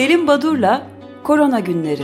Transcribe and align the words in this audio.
Selim 0.00 0.26
Badur'la 0.26 0.86
Korona 1.24 1.60
Günleri. 1.60 2.02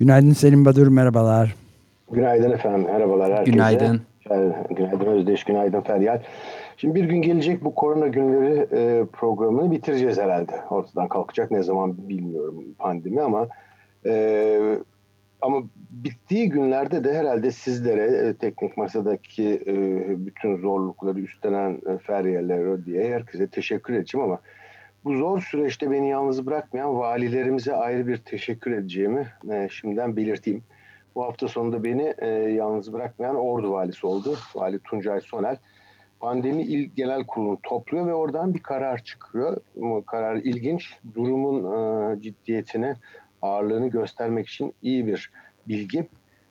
Günaydın 0.00 0.32
Selim 0.32 0.64
Badur, 0.64 0.86
merhabalar. 0.86 1.54
Günaydın 2.12 2.50
efendim, 2.50 2.86
merhabalar 2.92 3.32
herkese. 3.32 3.50
Günaydın. 3.50 4.02
Günaydın 4.70 5.06
Özdeş, 5.06 5.44
günaydın 5.44 5.80
Feryal. 5.80 6.20
Şimdi 6.76 6.94
bir 6.94 7.04
gün 7.04 7.22
gelecek 7.22 7.64
bu 7.64 7.74
korona 7.74 8.06
günleri 8.06 8.66
e, 8.72 9.04
programını 9.12 9.70
bitireceğiz 9.70 10.18
herhalde. 10.18 10.52
Ortadan 10.70 11.08
kalkacak 11.08 11.50
ne 11.50 11.62
zaman 11.62 12.08
bilmiyorum 12.08 12.64
pandemi 12.78 13.22
ama 13.22 13.48
e, 14.06 14.78
ama 15.42 15.62
bittiği 15.90 16.48
günlerde 16.48 17.04
de 17.04 17.14
herhalde 17.14 17.50
sizlere 17.50 18.28
e, 18.28 18.34
teknik 18.34 18.76
masadaki 18.76 19.62
e, 19.66 19.74
bütün 20.26 20.56
zorlukları 20.56 21.20
üstlenen 21.20 21.80
e, 21.86 21.98
Feryal'e 21.98 22.84
diye 22.84 23.14
herkese 23.14 23.46
teşekkür 23.46 23.94
edeceğim 23.94 24.26
ama 24.26 24.40
bu 25.04 25.16
zor 25.16 25.40
süreçte 25.40 25.90
beni 25.90 26.08
yalnız 26.08 26.46
bırakmayan 26.46 26.98
valilerimize 26.98 27.74
ayrı 27.74 28.06
bir 28.06 28.16
teşekkür 28.16 28.72
edeceğimi 28.72 29.26
şimdiden 29.70 30.16
belirteyim. 30.16 30.62
Bu 31.14 31.24
hafta 31.24 31.48
sonunda 31.48 31.84
beni 31.84 32.14
yalnız 32.54 32.92
bırakmayan 32.92 33.36
Ordu 33.36 33.72
valisi 33.72 34.06
oldu. 34.06 34.36
Vali 34.54 34.78
Tuncay 34.78 35.20
Sonel. 35.20 35.56
Pandemi 36.20 36.62
İl 36.62 36.90
Genel 36.96 37.26
Kurulu'nu 37.26 37.58
topluyor 37.62 38.06
ve 38.06 38.14
oradan 38.14 38.54
bir 38.54 38.62
karar 38.62 39.04
çıkıyor. 39.04 39.56
Bu 39.76 40.04
karar 40.04 40.36
ilginç. 40.36 40.98
Durumun 41.14 42.20
ciddiyetini, 42.20 42.94
ağırlığını 43.42 43.88
göstermek 43.88 44.48
için 44.48 44.74
iyi 44.82 45.06
bir 45.06 45.30
bilgi, 45.68 46.06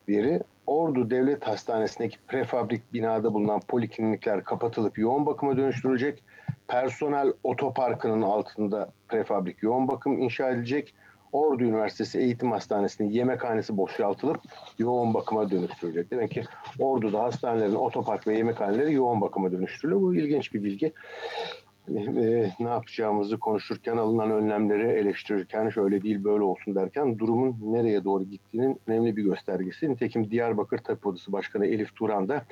veri. 0.09 0.41
Ordu 0.67 1.09
Devlet 1.09 1.47
Hastanesi'ndeki 1.47 2.17
prefabrik 2.27 2.93
binada 2.93 3.33
bulunan 3.33 3.59
poliklinikler 3.67 4.43
kapatılıp 4.43 4.97
yoğun 4.97 5.25
bakıma 5.25 5.57
dönüştürülecek. 5.57 6.23
Personel 6.67 7.33
otoparkının 7.43 8.21
altında 8.21 8.89
prefabrik 9.07 9.63
yoğun 9.63 9.87
bakım 9.87 10.21
inşa 10.21 10.49
edilecek. 10.49 10.93
Ordu 11.31 11.63
Üniversitesi 11.63 12.19
Eğitim 12.19 12.51
Hastanesi'nin 12.51 13.09
yemekhanesi 13.09 13.77
boşaltılıp 13.77 14.41
yoğun 14.79 15.13
bakıma 15.13 15.51
dönüştürülecek. 15.51 16.11
Demek 16.11 16.31
ki 16.31 16.43
Ordu'da 16.79 17.23
hastanelerin 17.23 17.75
otopark 17.75 18.27
ve 18.27 18.37
yemekhaneleri 18.37 18.93
yoğun 18.93 19.21
bakıma 19.21 19.51
dönüştürülüyor. 19.51 20.01
Bu 20.01 20.15
ilginç 20.15 20.53
bir 20.53 20.63
bilgi. 20.63 20.93
E, 21.89 22.51
ne 22.59 22.69
yapacağımızı 22.69 23.39
konuşurken, 23.39 23.97
alınan 23.97 24.31
önlemleri 24.31 24.87
eleştirirken, 24.87 25.69
şöyle 25.69 26.01
değil 26.01 26.23
böyle 26.23 26.43
olsun 26.43 26.75
derken 26.75 27.19
durumun 27.19 27.57
nereye 27.61 28.03
doğru 28.03 28.23
gittiğinin 28.23 28.79
önemli 28.87 29.17
bir 29.17 29.23
göstergesi. 29.23 29.89
Nitekim 29.89 30.31
Diyarbakır 30.31 30.77
Tabip 30.77 31.07
Odası 31.07 31.31
Başkanı 31.31 31.65
Elif 31.65 31.95
Turan 31.95 32.29
da 32.29 32.45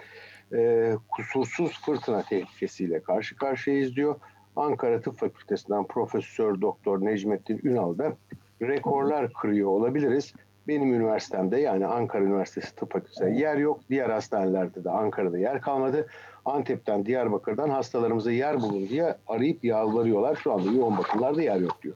e, 0.53 0.93
kusursuz 1.09 1.81
fırtına 1.85 2.23
tehlikesiyle 2.23 2.99
karşı 2.99 3.35
karşıyayız 3.35 3.95
diyor. 3.95 4.15
Ankara 4.55 5.01
Tıp 5.01 5.17
Fakültesinden 5.17 5.87
Profesör 5.87 6.61
Doktor 6.61 7.05
Necmettin 7.05 7.61
Ünal 7.63 7.97
da 7.97 8.13
rekorlar 8.61 9.33
kırıyor 9.33 9.69
olabiliriz. 9.69 10.33
Benim 10.67 10.93
üniversitemde 10.93 11.57
yani 11.57 11.85
Ankara 11.85 12.23
Üniversitesi 12.23 12.75
Tıp 12.75 12.93
Fakültesi'nde 12.93 13.39
yer 13.39 13.57
yok. 13.57 13.79
Diğer 13.89 14.09
hastanelerde 14.09 14.83
de 14.83 14.89
Ankara'da 14.89 15.37
yer 15.37 15.61
kalmadı. 15.61 16.07
Antep'ten, 16.45 17.05
Diyarbakır'dan 17.05 17.69
hastalarımıza 17.69 18.31
yer 18.31 18.61
bulun 18.61 18.89
diye 18.89 19.15
arayıp 19.27 19.63
yalvarıyorlar. 19.63 20.35
Şu 20.35 20.53
anda 20.53 20.71
yoğun 20.71 20.97
bakımlarda 20.97 21.41
yer 21.41 21.59
yok 21.59 21.83
diyor. 21.83 21.95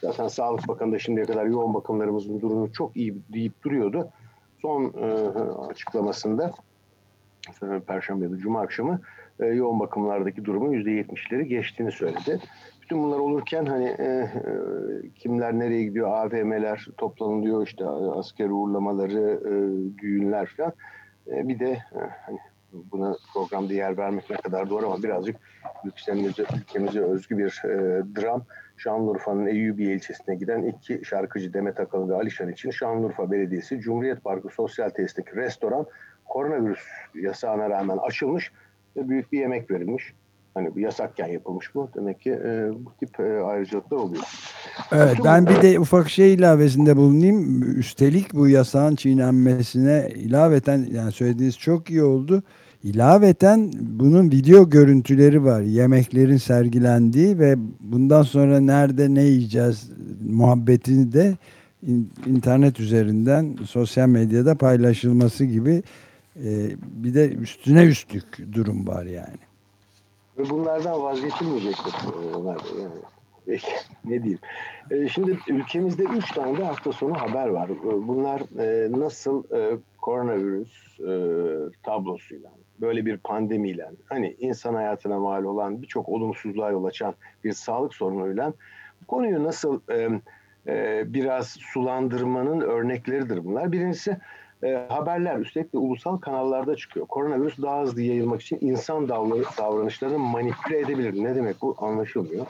Zaten 0.00 0.28
Sağlık 0.28 0.68
Bakanı 0.68 0.92
da 0.92 0.98
şimdiye 0.98 1.26
kadar 1.26 1.46
yoğun 1.46 1.74
bakımlarımızın 1.74 2.40
durumu 2.40 2.72
çok 2.72 2.96
iyi 2.96 3.16
deyip 3.32 3.62
duruyordu. 3.62 4.08
Son 4.62 4.84
e, 4.84 5.06
açıklamasında 5.68 6.52
Perşembe 7.86 8.24
ya 8.24 8.30
da 8.30 8.38
Cuma 8.38 8.60
akşamı 8.60 9.00
e, 9.40 9.46
yoğun 9.46 9.80
bakımlardaki 9.80 10.44
durumun 10.44 10.72
%70'leri 10.72 11.42
geçtiğini 11.42 11.92
söyledi. 11.92 12.40
Bütün 12.82 13.02
bunlar 13.02 13.18
olurken 13.18 13.66
hani 13.66 13.86
e, 13.86 14.04
e, 14.04 14.30
kimler 15.14 15.58
nereye 15.58 15.84
gidiyor, 15.84 16.08
AVM'ler 16.08 16.86
toplanılıyor, 16.98 17.66
işte 17.66 17.86
asker 17.86 18.50
uğurlamaları, 18.50 19.40
e, 19.44 19.52
düğünler 19.98 20.46
falan. 20.46 20.72
E, 21.26 21.48
bir 21.48 21.58
de 21.58 21.70
e, 21.70 22.00
hani 22.26 22.38
buna 22.92 23.16
programda 23.34 23.74
yer 23.74 23.96
vermek 23.96 24.30
ne 24.30 24.36
kadar 24.36 24.70
doğru 24.70 24.86
ama 24.86 25.02
birazcık 25.02 25.36
ülkemize, 25.84 26.44
ülkemize 26.56 27.00
özgü 27.00 27.38
bir 27.38 27.62
e, 27.64 28.02
dram. 28.20 28.44
Şanlıurfa'nın 28.76 29.46
Eyyubiye 29.46 29.94
ilçesine 29.94 30.34
giden 30.34 30.62
iki 30.62 31.04
şarkıcı 31.04 31.52
Demet 31.52 31.80
Akalın 31.80 32.08
ve 32.08 32.14
Alişan 32.14 32.48
için 32.52 32.70
Şanlıurfa 32.70 33.30
Belediyesi 33.30 33.80
Cumhuriyet 33.80 34.24
Parkı 34.24 34.48
Sosyal 34.48 34.88
Tesis'teki 34.88 35.36
restoran 35.36 35.86
koronavirüs 36.24 36.80
yasağına 37.14 37.70
rağmen 37.70 37.96
açılmış 37.96 38.52
ve 38.96 39.08
büyük 39.08 39.32
bir 39.32 39.38
yemek 39.38 39.70
verilmiş. 39.70 40.14
Hani 40.54 40.74
bu 40.74 40.80
yasakken 40.80 41.26
yapılmış 41.26 41.74
bu. 41.74 41.88
Demek 41.96 42.20
ki 42.20 42.30
e, 42.30 42.70
bu 42.74 42.92
tip 43.00 43.20
e, 43.20 43.42
ayrıcalıklar 43.42 43.96
oluyor. 43.96 44.24
Evet 44.92 45.16
ben 45.24 45.46
bir 45.46 45.62
de 45.62 45.80
ufak 45.80 46.10
şey 46.10 46.34
ilavesinde 46.34 46.96
bulunayım. 46.96 47.62
Üstelik 47.78 48.34
bu 48.34 48.48
yasağın 48.48 48.96
çiğnenmesine 48.96 50.08
ilaveten 50.14 50.86
yani 50.92 51.12
söylediğiniz 51.12 51.58
çok 51.58 51.90
iyi 51.90 52.02
oldu. 52.02 52.42
İlaveten 52.84 53.70
bunun 53.80 54.30
video 54.30 54.70
görüntüleri 54.70 55.44
var. 55.44 55.60
Yemeklerin 55.60 56.36
sergilendiği 56.36 57.38
ve 57.38 57.54
bundan 57.80 58.22
sonra 58.22 58.60
nerede 58.60 59.14
ne 59.14 59.22
yiyeceğiz 59.22 59.90
muhabbetini 60.28 61.12
de 61.12 61.36
internet 62.26 62.80
üzerinden 62.80 63.56
sosyal 63.66 64.08
medyada 64.08 64.54
paylaşılması 64.54 65.44
gibi 65.44 65.82
e, 66.36 66.70
bir 66.80 67.14
de 67.14 67.28
üstüne 67.28 67.84
üstlük 67.84 68.52
durum 68.52 68.86
var 68.86 69.04
yani. 69.04 69.38
Ve 70.38 70.50
bunlardan 70.50 71.02
vazgeçilmeyecektir. 71.02 71.94
Yani, 73.46 73.60
ne 74.04 74.22
diyeyim. 74.22 74.38
E, 74.90 75.08
şimdi 75.08 75.38
ülkemizde 75.48 76.02
üç 76.02 76.32
tane 76.32 76.58
de 76.58 76.64
hafta 76.64 76.92
sonu 76.92 77.14
haber 77.14 77.48
var. 77.48 77.68
E, 77.68 78.08
bunlar 78.08 78.42
nasıl 79.00 79.42
koronavirüs 80.02 80.98
tablosuyla, 81.82 82.50
böyle 82.80 83.06
bir 83.06 83.16
pandemiyle, 83.16 83.90
hani 84.06 84.36
insan 84.38 84.74
hayatına 84.74 85.18
mal 85.18 85.44
olan 85.44 85.82
birçok 85.82 86.08
olumsuzluğa 86.08 86.70
yol 86.70 86.84
açan 86.84 87.14
bir 87.44 87.52
sağlık 87.52 87.94
sorunuyla 87.94 88.52
bu 89.02 89.06
konuyu 89.06 89.44
nasıl 89.44 89.80
biraz 91.14 91.48
sulandırmanın 91.48 92.60
örnekleridir 92.60 93.44
bunlar. 93.44 93.72
Birincisi 93.72 94.16
e, 94.64 94.86
haberler 94.88 95.38
üstelik 95.38 95.72
de 95.72 95.78
ulusal 95.78 96.16
kanallarda 96.16 96.76
çıkıyor. 96.76 97.06
Koronavirüs 97.06 97.58
daha 97.62 97.82
hızlı 97.82 98.02
yayılmak 98.02 98.42
için 98.42 98.58
insan 98.60 99.08
davranışlarını 99.08 100.18
manipüle 100.18 100.78
edebilir. 100.78 101.24
Ne 101.24 101.34
demek 101.34 101.62
bu 101.62 101.76
anlaşılmıyor. 101.78 102.46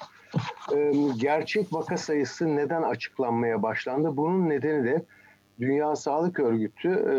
E, 0.75 0.93
gerçek 1.19 1.73
vaka 1.73 1.97
sayısı 1.97 2.57
neden 2.57 2.83
açıklanmaya 2.83 3.63
başlandı? 3.63 4.17
Bunun 4.17 4.49
nedeni 4.49 4.85
de 4.85 5.05
Dünya 5.61 5.97
Sağlık 5.97 6.41
Örgütü 6.41 6.89
e, 6.89 7.15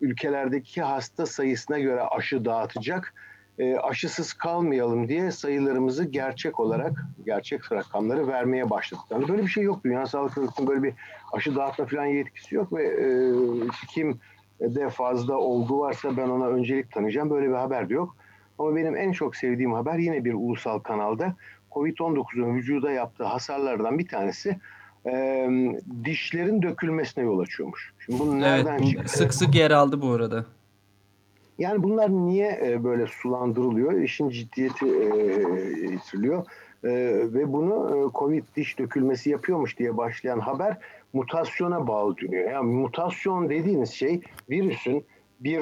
ülkelerdeki 0.00 0.82
hasta 0.82 1.26
sayısına 1.26 1.78
göre 1.78 2.02
aşı 2.02 2.44
dağıtacak 2.44 3.14
e, 3.58 3.76
aşısız 3.76 4.32
kalmayalım 4.32 5.08
diye 5.08 5.30
sayılarımızı 5.30 6.04
gerçek 6.04 6.60
olarak 6.60 6.92
gerçek 7.26 7.72
rakamları 7.72 8.28
vermeye 8.28 8.70
başladık. 8.70 9.04
Yani 9.10 9.28
böyle 9.28 9.42
bir 9.42 9.48
şey 9.48 9.64
yok. 9.64 9.84
Dünya 9.84 10.06
Sağlık 10.06 10.38
Örgütü'nün 10.38 10.68
böyle 10.68 10.82
bir 10.82 10.94
aşı 11.32 11.56
dağıtma 11.56 11.86
falan 11.86 12.06
yetkisi 12.06 12.54
yok 12.54 12.72
ve 12.72 12.84
e, 12.84 13.06
kim 13.88 14.20
de 14.60 14.88
fazla 14.88 15.36
olgu 15.36 15.80
varsa 15.80 16.16
ben 16.16 16.28
ona 16.28 16.46
öncelik 16.46 16.92
tanıyacağım. 16.92 17.30
Böyle 17.30 17.48
bir 17.48 17.54
haber 17.54 17.88
de 17.88 17.94
yok. 17.94 18.16
Ama 18.58 18.76
benim 18.76 18.96
en 18.96 19.12
çok 19.12 19.36
sevdiğim 19.36 19.72
haber 19.72 19.98
yine 19.98 20.24
bir 20.24 20.34
ulusal 20.34 20.78
kanalda 20.78 21.34
Covid-19'un 21.72 22.54
vücuda 22.54 22.90
yaptığı 22.90 23.24
hasarlardan 23.24 23.98
bir 23.98 24.08
tanesi 24.08 24.58
e, 25.06 25.48
dişlerin 26.04 26.62
dökülmesine 26.62 27.24
yol 27.24 27.38
açıyormuş. 27.38 27.94
Şimdi 27.98 28.18
bunu 28.18 28.40
nereden 28.40 28.78
evet, 28.78 28.88
çıktı? 28.88 29.08
Sık 29.08 29.34
sık 29.34 29.54
yer 29.54 29.70
aldı 29.70 30.02
bu 30.02 30.10
arada. 30.10 30.46
Yani 31.58 31.82
bunlar 31.82 32.10
niye 32.10 32.60
e, 32.64 32.84
böyle 32.84 33.06
sulandırılıyor? 33.06 33.92
İşin 33.92 34.28
ciddiyeti 34.28 34.86
e, 34.86 35.16
yitiriliyor. 35.92 36.46
E, 36.84 36.90
ve 37.34 37.52
bunu 37.52 38.10
Covid 38.14 38.44
diş 38.56 38.78
dökülmesi 38.78 39.30
yapıyormuş 39.30 39.78
diye 39.78 39.96
başlayan 39.96 40.40
haber 40.40 40.78
mutasyona 41.12 41.86
bağlı 41.86 42.16
dönüyor. 42.16 42.50
Yani 42.50 42.72
mutasyon 42.72 43.50
dediğiniz 43.50 43.90
şey 43.90 44.20
virüsün 44.50 45.04
bir 45.40 45.60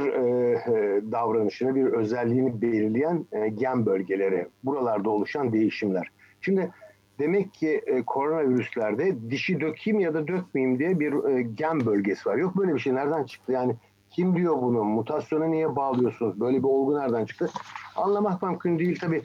davranışını, 1.13 1.75
bir 1.75 1.85
özelliğini 1.85 2.63
belirleyen 2.63 3.27
gen 3.55 3.87
bölgeleri, 3.87 4.47
buralarda 4.65 5.11
oluşan 5.11 5.53
değişimler. 5.53 6.07
Şimdi 6.41 6.71
demek 7.23 7.55
ki 7.55 7.85
koronavirüslerde 8.07 9.31
dişi 9.31 9.61
dökeyim 9.61 10.01
ya 10.01 10.15
da 10.15 10.29
dökmeyeyim 10.29 10.79
diye 10.79 11.01
bir 11.01 11.39
gen 11.41 11.87
bölgesi 11.87 12.29
var. 12.29 12.37
Yok 12.37 12.57
böyle 12.57 12.75
bir 12.75 12.81
şey 12.81 12.95
nereden 12.95 13.25
çıktı? 13.25 13.53
Yani 13.53 13.77
kim 14.11 14.37
diyor 14.37 14.63
bunu? 14.63 14.85
Mutasyona 14.85 15.45
niye 15.45 15.77
bağlıyorsunuz? 15.77 16.41
Böyle 16.41 16.59
bir 16.59 16.69
olgu 16.69 16.99
nereden 16.99 17.25
çıktı? 17.25 17.51
Anlamak 17.97 18.43
mümkün 18.43 18.79
değil 18.79 18.99
tabii. 19.01 19.23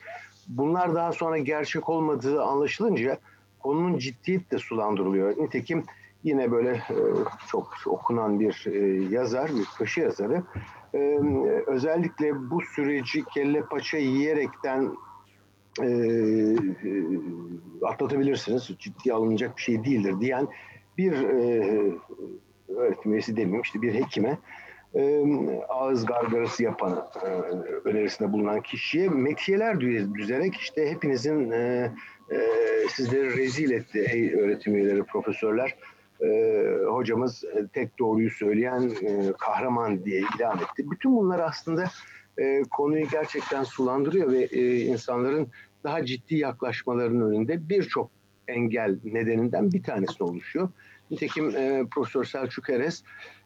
Bunlar 0.47 0.95
daha 0.95 1.11
sonra 1.11 1.37
gerçek 1.37 1.89
olmadığı 1.89 2.43
anlaşılınca 2.43 3.17
konunun 3.59 3.97
ciddiyeti 3.97 4.51
de 4.51 4.57
sulandırılıyor. 4.57 5.37
Nitekim 5.37 5.83
yine 6.23 6.51
böyle 6.51 6.71
e, 6.71 6.97
çok 7.47 7.73
okunan 7.85 8.39
bir 8.39 8.65
e, 8.67 9.03
yazar, 9.15 9.51
bir 9.55 9.65
köşe 9.77 10.01
yazarı. 10.01 10.43
E, 10.93 11.19
özellikle 11.67 12.49
bu 12.49 12.61
süreci 12.61 13.23
kelle 13.25 13.61
paça 13.61 13.97
yiyerekten 13.97 14.91
e, 15.79 15.89
atlatabilirsiniz, 17.85 18.71
ciddiye 18.79 19.15
alınacak 19.15 19.57
bir 19.57 19.61
şey 19.61 19.83
değildir 19.83 20.15
diyen 20.19 20.47
bir 20.97 21.13
öğretim 22.77 23.13
üyesi 23.13 23.37
demeyeyim 23.37 23.61
işte 23.61 23.81
bir 23.81 23.93
hekime 23.93 24.37
ağız 25.69 26.05
gargarası 26.05 26.63
yapan 26.63 27.07
önerisinde 27.85 28.33
bulunan 28.33 28.61
kişiye 28.61 29.09
metiyeler 29.09 29.79
düzerek 30.13 30.55
işte 30.55 30.91
hepinizin 30.91 31.51
sizleri 32.89 33.37
rezil 33.37 33.71
etti 33.71 34.05
ey 34.09 34.33
öğretim 34.33 34.75
üyeleri, 34.75 35.03
profesörler. 35.03 35.75
Hocamız 36.89 37.43
tek 37.73 37.99
doğruyu 37.99 38.29
söyleyen 38.29 38.91
kahraman 39.39 40.05
diye 40.05 40.21
ilan 40.37 40.57
etti. 40.57 40.91
Bütün 40.91 41.15
bunlar 41.15 41.39
aslında 41.39 41.85
konuyu 42.71 43.07
gerçekten 43.11 43.63
sulandırıyor 43.63 44.31
ve 44.31 44.47
insanların 44.81 45.47
daha 45.87 46.05
ciddi 46.05 46.35
yaklaşmalarının 46.35 47.31
önünde 47.31 47.69
birçok 47.69 48.09
engel 48.47 48.99
nedeninden 49.03 49.71
bir 49.71 49.83
tanesi 49.83 50.23
oluşuyor. 50.23 50.69
Nitekim 51.11 51.55
e, 51.55 51.85
Profesör 51.91 52.25
Selçuk 52.25 52.69
Eres 52.69 53.03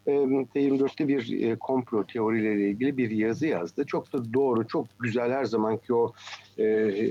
e, 0.08 0.12
T24'te 0.12 1.08
bir 1.08 1.44
e, 1.44 1.56
komplo 1.56 2.06
teorileriyle 2.06 2.70
ilgili 2.70 2.98
bir 2.98 3.12
yazı 3.12 3.48
yazdı. 3.48 3.86
Çok 3.86 4.14
da 4.14 4.34
doğru, 4.34 4.68
çok 4.68 4.88
güzel 5.00 5.32
her 5.32 5.46
zamanki 5.46 5.94
o 5.94 6.14
e, 6.58 6.64
e 6.64 7.06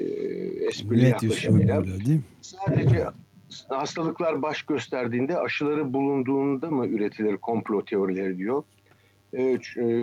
esprili 0.66 1.04
yaklaşımıyla. 1.04 1.84
Sadece 2.40 3.04
hastalıklar 3.68 4.42
baş 4.42 4.62
gösterdiğinde 4.62 5.38
aşıları 5.38 5.92
bulunduğunda 5.92 6.70
mı 6.70 6.86
üretilir 6.86 7.36
komplo 7.36 7.84
teorileri 7.84 8.38
diyor. 8.38 8.62
E, 9.32 9.42
e, 9.42 9.58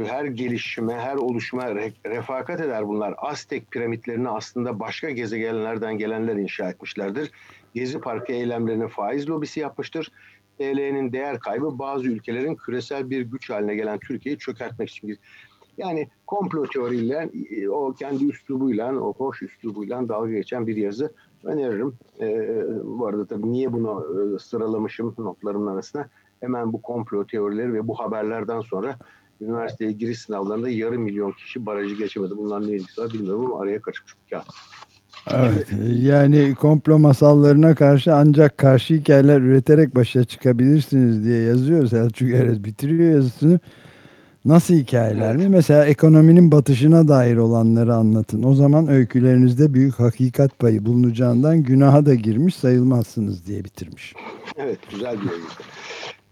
her 0.05 0.25
gelişime, 0.25 0.93
her 0.93 1.15
oluşuma 1.15 1.75
refakat 2.05 2.61
eder 2.61 2.87
bunlar. 2.87 3.15
Aztek 3.17 3.71
piramitlerini 3.71 4.29
aslında 4.29 4.79
başka 4.79 5.09
gezegenlerden 5.09 5.97
gelenler 5.97 6.35
inşa 6.35 6.69
etmişlerdir. 6.69 7.31
Gezi 7.73 7.99
Parkı 7.99 8.33
eylemlerine 8.33 8.87
faiz 8.87 9.29
lobisi 9.29 9.59
yapmıştır. 9.59 10.11
TL'nin 10.57 11.11
değer 11.11 11.39
kaybı 11.39 11.79
bazı 11.79 12.07
ülkelerin 12.07 12.55
küresel 12.55 13.09
bir 13.09 13.21
güç 13.21 13.49
haline 13.49 13.75
gelen 13.75 13.99
Türkiye'yi 13.99 14.39
çökertmek 14.39 14.89
için. 14.89 15.19
Yani 15.77 16.09
komplo 16.27 16.67
teoriyle 16.67 17.29
o 17.69 17.93
kendi 17.93 18.25
üslubuyla, 18.25 18.95
o 18.95 19.13
hoş 19.13 19.41
üslubuyla 19.41 20.09
dalga 20.09 20.31
geçen 20.31 20.67
bir 20.67 20.75
yazı 20.75 21.13
öneririm. 21.43 21.93
Ee, 22.21 22.63
bu 22.83 23.07
arada 23.07 23.25
tabii 23.25 23.51
niye 23.51 23.73
bunu 23.73 24.05
e, 24.35 24.39
sıralamışım 24.39 25.15
notlarımın 25.17 25.67
arasına? 25.67 26.09
Hemen 26.39 26.73
bu 26.73 26.81
komplo 26.81 27.25
teorileri 27.25 27.73
ve 27.73 27.87
bu 27.87 27.99
haberlerden 27.99 28.61
sonra 28.61 28.95
üniversiteye 29.41 29.91
giriş 29.91 30.19
sınavlarında 30.19 30.69
yarım 30.69 31.01
milyon 31.01 31.31
kişi 31.31 31.65
barajı 31.65 31.95
geçemedi. 31.95 32.33
Bunlar 32.37 32.67
ne 32.67 32.71
ilgisi 32.71 33.01
var 33.01 33.13
bilmiyorum 33.13 33.45
ama 33.45 33.61
araya 33.61 33.81
kaçmış 33.81 34.13
bir 34.25 34.29
kağıt. 34.29 34.45
Evet 35.31 35.67
yani 35.87 36.55
komplo 36.55 36.99
masallarına 36.99 37.75
karşı 37.75 38.15
ancak 38.15 38.57
karşı 38.57 38.93
hikayeler 38.93 39.41
üreterek 39.41 39.95
başa 39.95 40.23
çıkabilirsiniz 40.23 41.25
diye 41.25 41.41
yazıyor 41.41 41.87
Selçuk 41.87 42.29
Eres 42.29 42.63
bitiriyor 42.63 43.11
yazısını. 43.11 43.59
Nasıl 44.45 44.73
hikayeler 44.73 45.37
mi? 45.37 45.49
Mesela 45.49 45.85
ekonominin 45.85 46.51
batışına 46.51 47.07
dair 47.07 47.37
olanları 47.37 47.93
anlatın. 47.93 48.43
O 48.43 48.53
zaman 48.53 48.87
öykülerinizde 48.87 49.73
büyük 49.73 49.99
hakikat 49.99 50.59
payı 50.59 50.85
bulunacağından 50.85 51.63
günaha 51.63 52.05
da 52.05 52.15
girmiş 52.15 52.55
sayılmazsınız 52.55 53.47
diye 53.47 53.63
bitirmiş. 53.63 54.13
Evet 54.57 54.79
güzel 54.91 55.15
bir 55.15 55.29
öykü. 55.29 55.63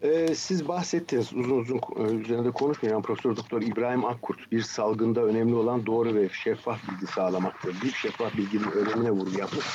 Ee, 0.05 0.35
siz 0.35 0.67
bahsettiniz 0.67 1.33
uzun 1.33 1.59
uzun 1.59 1.77
e, 1.77 2.01
üzerinde 2.01 2.51
konuşmayan 2.51 3.01
Profesör 3.01 3.35
Doktor 3.35 3.61
İbrahim 3.61 4.05
Akkurt 4.05 4.51
bir 4.51 4.61
salgında 4.61 5.23
önemli 5.23 5.55
olan 5.55 5.85
doğru 5.85 6.15
ve 6.15 6.29
şeffaf 6.43 6.79
bilgi 6.87 7.13
sağlamaktır. 7.13 7.75
Bir 7.83 7.91
şeffaf 7.91 8.37
bilginin 8.37 8.71
önemine 8.71 9.11
vurgu 9.11 9.39
yapmış. 9.39 9.65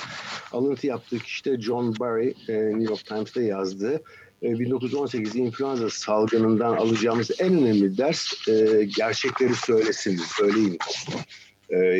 Alıntı 0.52 0.86
yaptığı 0.86 1.18
kişi 1.18 1.44
de 1.44 1.60
John 1.60 1.94
Barry 2.00 2.34
e, 2.48 2.52
New 2.52 2.82
York 2.82 3.06
Times'ta 3.06 3.42
yazdığı 3.42 4.02
1918 4.42 5.36
e, 5.36 5.38
influenza 5.38 5.90
salgınından 5.90 6.76
alacağımız 6.76 7.30
en 7.40 7.52
önemli 7.52 7.98
ders 7.98 8.48
e, 8.48 8.84
gerçekleri 8.96 9.54
söylesin, 9.54 10.16
söyleyin 10.16 10.78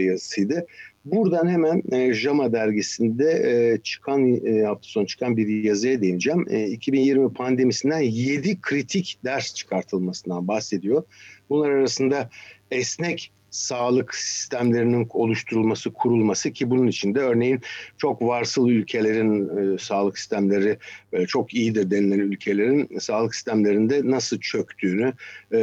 yazısıydı. 0.08 0.66
Buradan 1.04 1.48
hemen 1.48 1.82
e, 1.92 2.12
JAMA 2.14 2.52
dergisinde 2.52 3.24
e, 3.24 3.78
çıkan 3.82 4.46
e, 4.46 4.62
hafta 4.62 4.88
sonu 4.88 5.06
çıkan 5.06 5.36
bir 5.36 5.64
yazıya 5.64 6.02
değineceğim. 6.02 6.46
E, 6.50 6.66
2020 6.66 7.32
pandemisinden 7.32 8.00
7 8.00 8.60
kritik 8.60 9.18
ders 9.24 9.54
çıkartılmasından 9.54 10.48
bahsediyor. 10.48 11.02
Bunlar 11.50 11.70
arasında 11.70 12.30
esnek 12.70 13.32
sağlık 13.50 14.14
sistemlerinin 14.14 15.06
oluşturulması, 15.10 15.92
kurulması 15.92 16.52
ki 16.52 16.70
bunun 16.70 16.86
içinde 16.86 17.20
örneğin 17.20 17.60
çok 17.98 18.22
varsıl 18.22 18.68
ülkelerin 18.68 19.74
e, 19.74 19.78
sağlık 19.78 20.18
sistemleri 20.18 20.78
e, 21.12 21.26
çok 21.26 21.54
iyidir 21.54 21.90
denilen 21.90 22.18
ülkelerin 22.18 22.98
sağlık 22.98 23.34
sistemlerinde 23.34 24.00
nasıl 24.04 24.40
çöktüğünü, 24.40 25.12
e, 25.52 25.58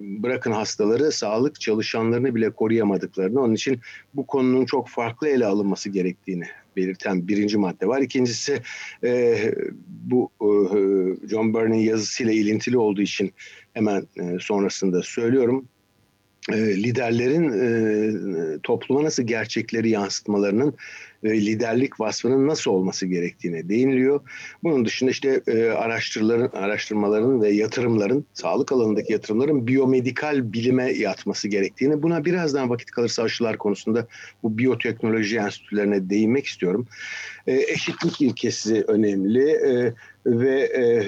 bırakın 0.00 0.52
hastaları 0.52 1.12
sağlık 1.12 1.60
çalışanlarını 1.60 2.34
bile 2.34 2.50
koruyamadıklarını, 2.50 3.40
onun 3.40 3.54
için 3.54 3.80
bu 4.14 4.26
konunun 4.26 4.64
çok 4.64 4.88
farklı 4.88 5.28
ele 5.28 5.46
alınması 5.46 5.90
gerektiğini 5.90 6.44
belirten 6.76 7.28
birinci 7.28 7.58
madde 7.58 7.88
var. 7.88 8.00
İkincisi 8.00 8.62
e, 9.04 9.36
bu 9.86 10.30
e, 10.40 10.48
John 11.28 11.54
Byrne'in 11.54 11.80
yazısıyla 11.80 12.32
ilintili 12.32 12.78
olduğu 12.78 13.02
için 13.02 13.32
hemen 13.74 14.06
e, 14.16 14.36
sonrasında 14.40 15.02
söylüyorum 15.02 15.68
liderlerin 16.52 17.52
e, 17.52 18.58
topluma 18.62 19.04
nasıl 19.04 19.22
gerçekleri 19.22 19.90
yansıtmalarının 19.90 20.74
e, 21.24 21.46
liderlik 21.46 22.00
vasfının 22.00 22.48
nasıl 22.48 22.70
olması 22.70 23.06
gerektiğine 23.06 23.68
değiniliyor. 23.68 24.20
Bunun 24.62 24.84
dışında 24.84 25.10
işte 25.10 25.40
e, 25.46 25.68
araştırmaların, 25.68 26.58
araştırmaların 26.58 27.42
ve 27.42 27.48
yatırımların, 27.48 28.24
sağlık 28.34 28.72
alanındaki 28.72 29.12
yatırımların 29.12 29.66
biyomedikal 29.66 30.52
bilime 30.52 30.92
yatması 30.92 31.48
gerektiğini, 31.48 32.02
buna 32.02 32.24
birazdan 32.24 32.70
vakit 32.70 32.90
kalırsa 32.90 33.22
aşılar 33.22 33.58
konusunda 33.58 34.06
bu 34.42 34.58
biyoteknoloji 34.58 35.36
enstitülerine 35.36 36.10
değinmek 36.10 36.46
istiyorum. 36.46 36.86
E, 37.46 37.54
eşitlik 37.54 38.20
ilkesi 38.20 38.84
önemli 38.88 39.50
e, 39.50 39.94
ve 40.26 40.60
e, 40.60 41.06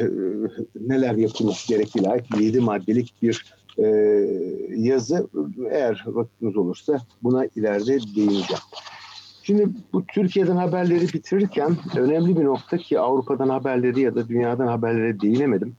neler 0.81 1.15
yapılması 1.15 1.69
gerektiğiyle 1.69 2.11
ait 2.11 2.25
7 2.41 2.61
maddelik 2.61 3.15
bir 3.23 3.45
e, 3.79 3.87
yazı. 4.77 5.29
Eğer 5.71 6.05
vaktiniz 6.07 6.57
olursa 6.57 6.99
buna 7.23 7.47
ileride 7.57 7.99
değineceğim. 8.17 8.63
Şimdi 9.43 9.69
bu 9.93 10.07
Türkiye'den 10.07 10.57
haberleri 10.57 11.13
bitirirken 11.13 11.77
önemli 11.97 12.37
bir 12.41 12.45
nokta 12.45 12.77
ki 12.77 13.01
Avrupa'dan 13.01 13.49
haberleri 13.49 14.01
ya 14.01 14.15
da 14.15 14.29
dünyadan 14.29 14.67
haberlere 14.67 15.21
değinemedim. 15.21 15.77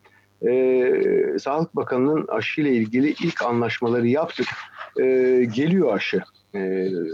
Ee, 0.48 1.40
Sağlık 1.40 1.76
Bakanı'nın 1.76 2.28
aşı 2.28 2.62
ile 2.62 2.76
ilgili 2.76 3.10
ilk 3.10 3.42
anlaşmaları 3.42 4.08
yaptık. 4.08 4.48
Ee, 5.00 5.48
geliyor 5.56 5.96
aşı. 5.96 6.22
Ee, 6.54 6.60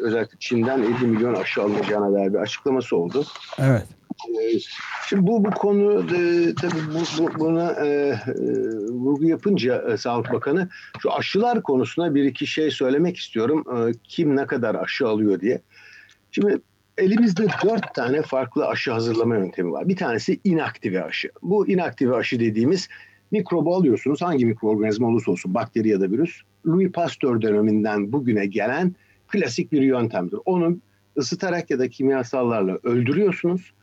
özellikle 0.02 0.38
Çin'den 0.40 0.82
50 0.82 1.08
milyon 1.08 1.34
aşı 1.34 1.64
alınacağına 1.64 2.14
dair 2.14 2.34
bir 2.34 2.40
açıklaması 2.40 2.98
oldu. 2.98 3.26
Evet. 3.60 3.86
Şimdi 5.10 5.28
bu 5.28 5.46
bu 5.46 5.52
konu 5.52 6.00
e, 6.16 6.54
tabii 6.62 6.82
bu, 6.94 7.24
bu, 7.24 7.40
buna 7.40 7.72
e, 7.72 7.88
e, 7.88 8.18
vurgu 8.90 9.26
yapınca 9.26 9.86
e, 9.92 9.98
Sağlık 9.98 10.34
Bakanı 10.34 10.70
şu 11.00 11.14
aşılar 11.14 11.64
konusuna 11.64 12.16
bir 12.16 12.24
iki 12.24 12.48
şey 12.48 12.72
söylemek 12.72 13.18
istiyorum. 13.18 13.64
E, 13.78 13.92
kim 14.04 14.36
ne 14.36 14.46
kadar 14.46 14.76
aşı 14.76 15.08
alıyor 15.08 15.40
diye. 15.40 15.62
Şimdi 16.32 16.62
elimizde 16.98 17.48
dört 17.64 17.94
tane 17.94 18.22
farklı 18.22 18.68
aşı 18.68 18.92
hazırlama 18.92 19.36
yöntemi 19.36 19.72
var. 19.72 19.88
Bir 19.88 19.96
tanesi 19.96 20.40
inaktive 20.44 21.04
aşı. 21.04 21.30
Bu 21.42 21.68
inaktive 21.68 22.16
aşı 22.16 22.40
dediğimiz 22.40 22.88
mikrobu 23.32 23.76
alıyorsunuz. 23.76 24.22
Hangi 24.22 24.46
mikroorganizma 24.46 25.08
olursa 25.08 25.32
olsun 25.32 25.54
bakteri 25.54 25.90
ya 25.90 26.02
da 26.02 26.12
virüs. 26.12 26.42
Louis 26.66 26.92
Pasteur 26.92 27.42
döneminden 27.42 28.12
bugüne 28.12 28.46
gelen 28.46 28.96
klasik 29.28 29.72
bir 29.72 29.82
yöntemdir. 29.82 30.40
Onu 30.46 30.78
ısıtarak 31.18 31.70
ya 31.70 31.80
da 31.80 31.90
kimyasallarla 31.90 32.80
öldürüyorsunuz 32.84 33.74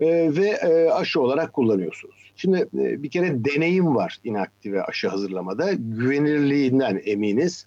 e, 0.00 0.06
ve 0.36 0.48
e, 0.48 0.90
aşı 0.90 1.20
olarak 1.20 1.52
kullanıyorsunuz. 1.52 2.32
Şimdi 2.36 2.68
e, 2.78 3.02
bir 3.02 3.10
kere 3.10 3.44
deneyim 3.44 3.94
var 3.94 4.18
inaktive 4.24 4.82
aşı 4.82 5.08
hazırlamada. 5.08 5.72
Güvenilirliğinden 5.72 7.02
eminiz. 7.04 7.66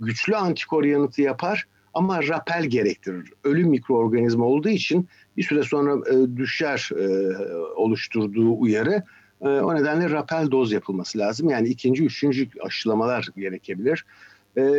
Güçlü 0.00 0.36
antikor 0.36 0.84
yanıtı 0.84 1.22
yapar 1.22 1.66
ama 1.94 2.22
rapel 2.22 2.64
gerektirir. 2.64 3.32
Ölü 3.44 3.64
mikroorganizma 3.64 4.44
olduğu 4.44 4.68
için 4.68 5.08
bir 5.36 5.42
süre 5.42 5.62
sonra 5.62 6.10
e, 6.10 6.36
düşer 6.36 6.90
e, 6.98 7.36
oluşturduğu 7.76 8.58
uyarı. 8.58 9.02
E, 9.40 9.48
o 9.48 9.74
nedenle 9.74 10.10
rapel 10.10 10.50
doz 10.50 10.72
yapılması 10.72 11.18
lazım. 11.18 11.50
Yani 11.50 11.68
ikinci, 11.68 12.04
üçüncü 12.04 12.48
aşılamalar 12.60 13.28
gerekebilir. 13.36 14.04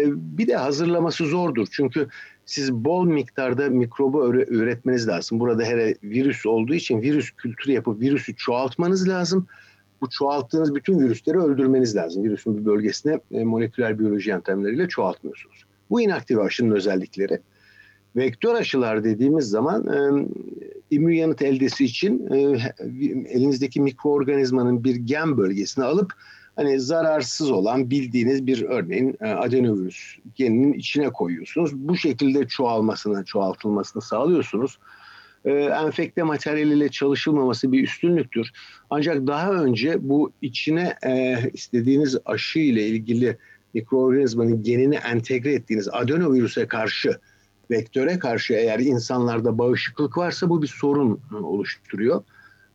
bir 0.08 0.48
de 0.48 0.56
hazırlaması 0.56 1.26
zordur. 1.26 1.68
Çünkü 1.72 2.08
siz 2.48 2.74
bol 2.74 3.06
miktarda 3.06 3.70
mikrobu 3.70 4.34
üretmeniz 4.34 5.08
lazım. 5.08 5.40
Burada 5.40 5.64
hele 5.64 5.96
virüs 6.04 6.46
olduğu 6.46 6.74
için 6.74 7.02
virüs 7.02 7.32
kültürü 7.32 7.72
yapıp 7.72 8.02
virüsü 8.02 8.36
çoğaltmanız 8.36 9.08
lazım. 9.08 9.48
Bu 10.02 10.10
çoğalttığınız 10.10 10.76
bütün 10.76 11.00
virüsleri 11.00 11.38
öldürmeniz 11.38 11.96
lazım. 11.96 12.24
Virüsün 12.24 12.58
bir 12.58 12.66
bölgesine 12.66 13.20
e, 13.32 13.44
moleküler 13.44 14.00
biyoloji 14.00 14.30
yöntemleriyle 14.30 14.88
çoğaltmıyorsunuz. 14.88 15.66
Bu 15.90 16.02
inaktif 16.02 16.40
aşının 16.40 16.76
özellikleri. 16.76 17.40
Vektör 18.16 18.56
aşılar 18.56 19.04
dediğimiz 19.04 19.46
zaman 19.50 19.88
e, 19.88 20.28
immün 20.92 21.16
yanıt 21.16 21.42
eldesi 21.42 21.86
için 21.86 22.28
e, 22.32 22.40
elinizdeki 23.30 23.82
mikroorganizmanın 23.82 24.84
bir 24.84 24.96
gen 24.96 25.38
bölgesini 25.38 25.86
alıp 25.86 26.14
hani 26.58 26.80
zararsız 26.80 27.52
olan 27.52 27.90
bildiğiniz 27.90 28.48
bir 28.48 28.62
örneğin 28.62 29.18
e, 29.22 29.26
adenovirüs 29.26 30.18
geninin 30.36 30.74
içine 30.74 31.10
koyuyorsunuz. 31.10 31.74
Bu 31.74 31.98
şekilde 31.98 32.48
çoğalmasını, 32.48 33.26
çoğaltılmasını 33.26 34.02
sağlıyorsunuz. 34.02 34.80
E, 35.46 35.52
enfekte 35.52 36.24
materyaliyle 36.24 36.90
çalışılmaması 36.90 37.72
bir 37.72 37.84
üstünlüktür. 37.84 38.52
Ancak 38.90 39.28
daha 39.28 39.54
önce 39.54 40.10
bu 40.10 40.32
içine 40.42 40.96
e, 41.06 41.38
istediğiniz 41.54 42.18
aşı 42.26 42.60
ile 42.60 42.88
ilgili 42.88 43.38
mikroorganizmanın 43.74 44.64
genini 44.64 44.96
entegre 44.96 45.54
ettiğiniz 45.54 45.90
adenovirüse 45.92 46.68
karşı 46.68 47.20
vektöre 47.72 48.20
karşı 48.20 48.54
eğer 48.54 48.80
insanlarda 48.80 49.58
bağışıklık 49.58 50.18
varsa 50.18 50.50
bu 50.50 50.62
bir 50.62 50.68
sorun 50.68 51.22
oluşturuyor. 51.44 52.24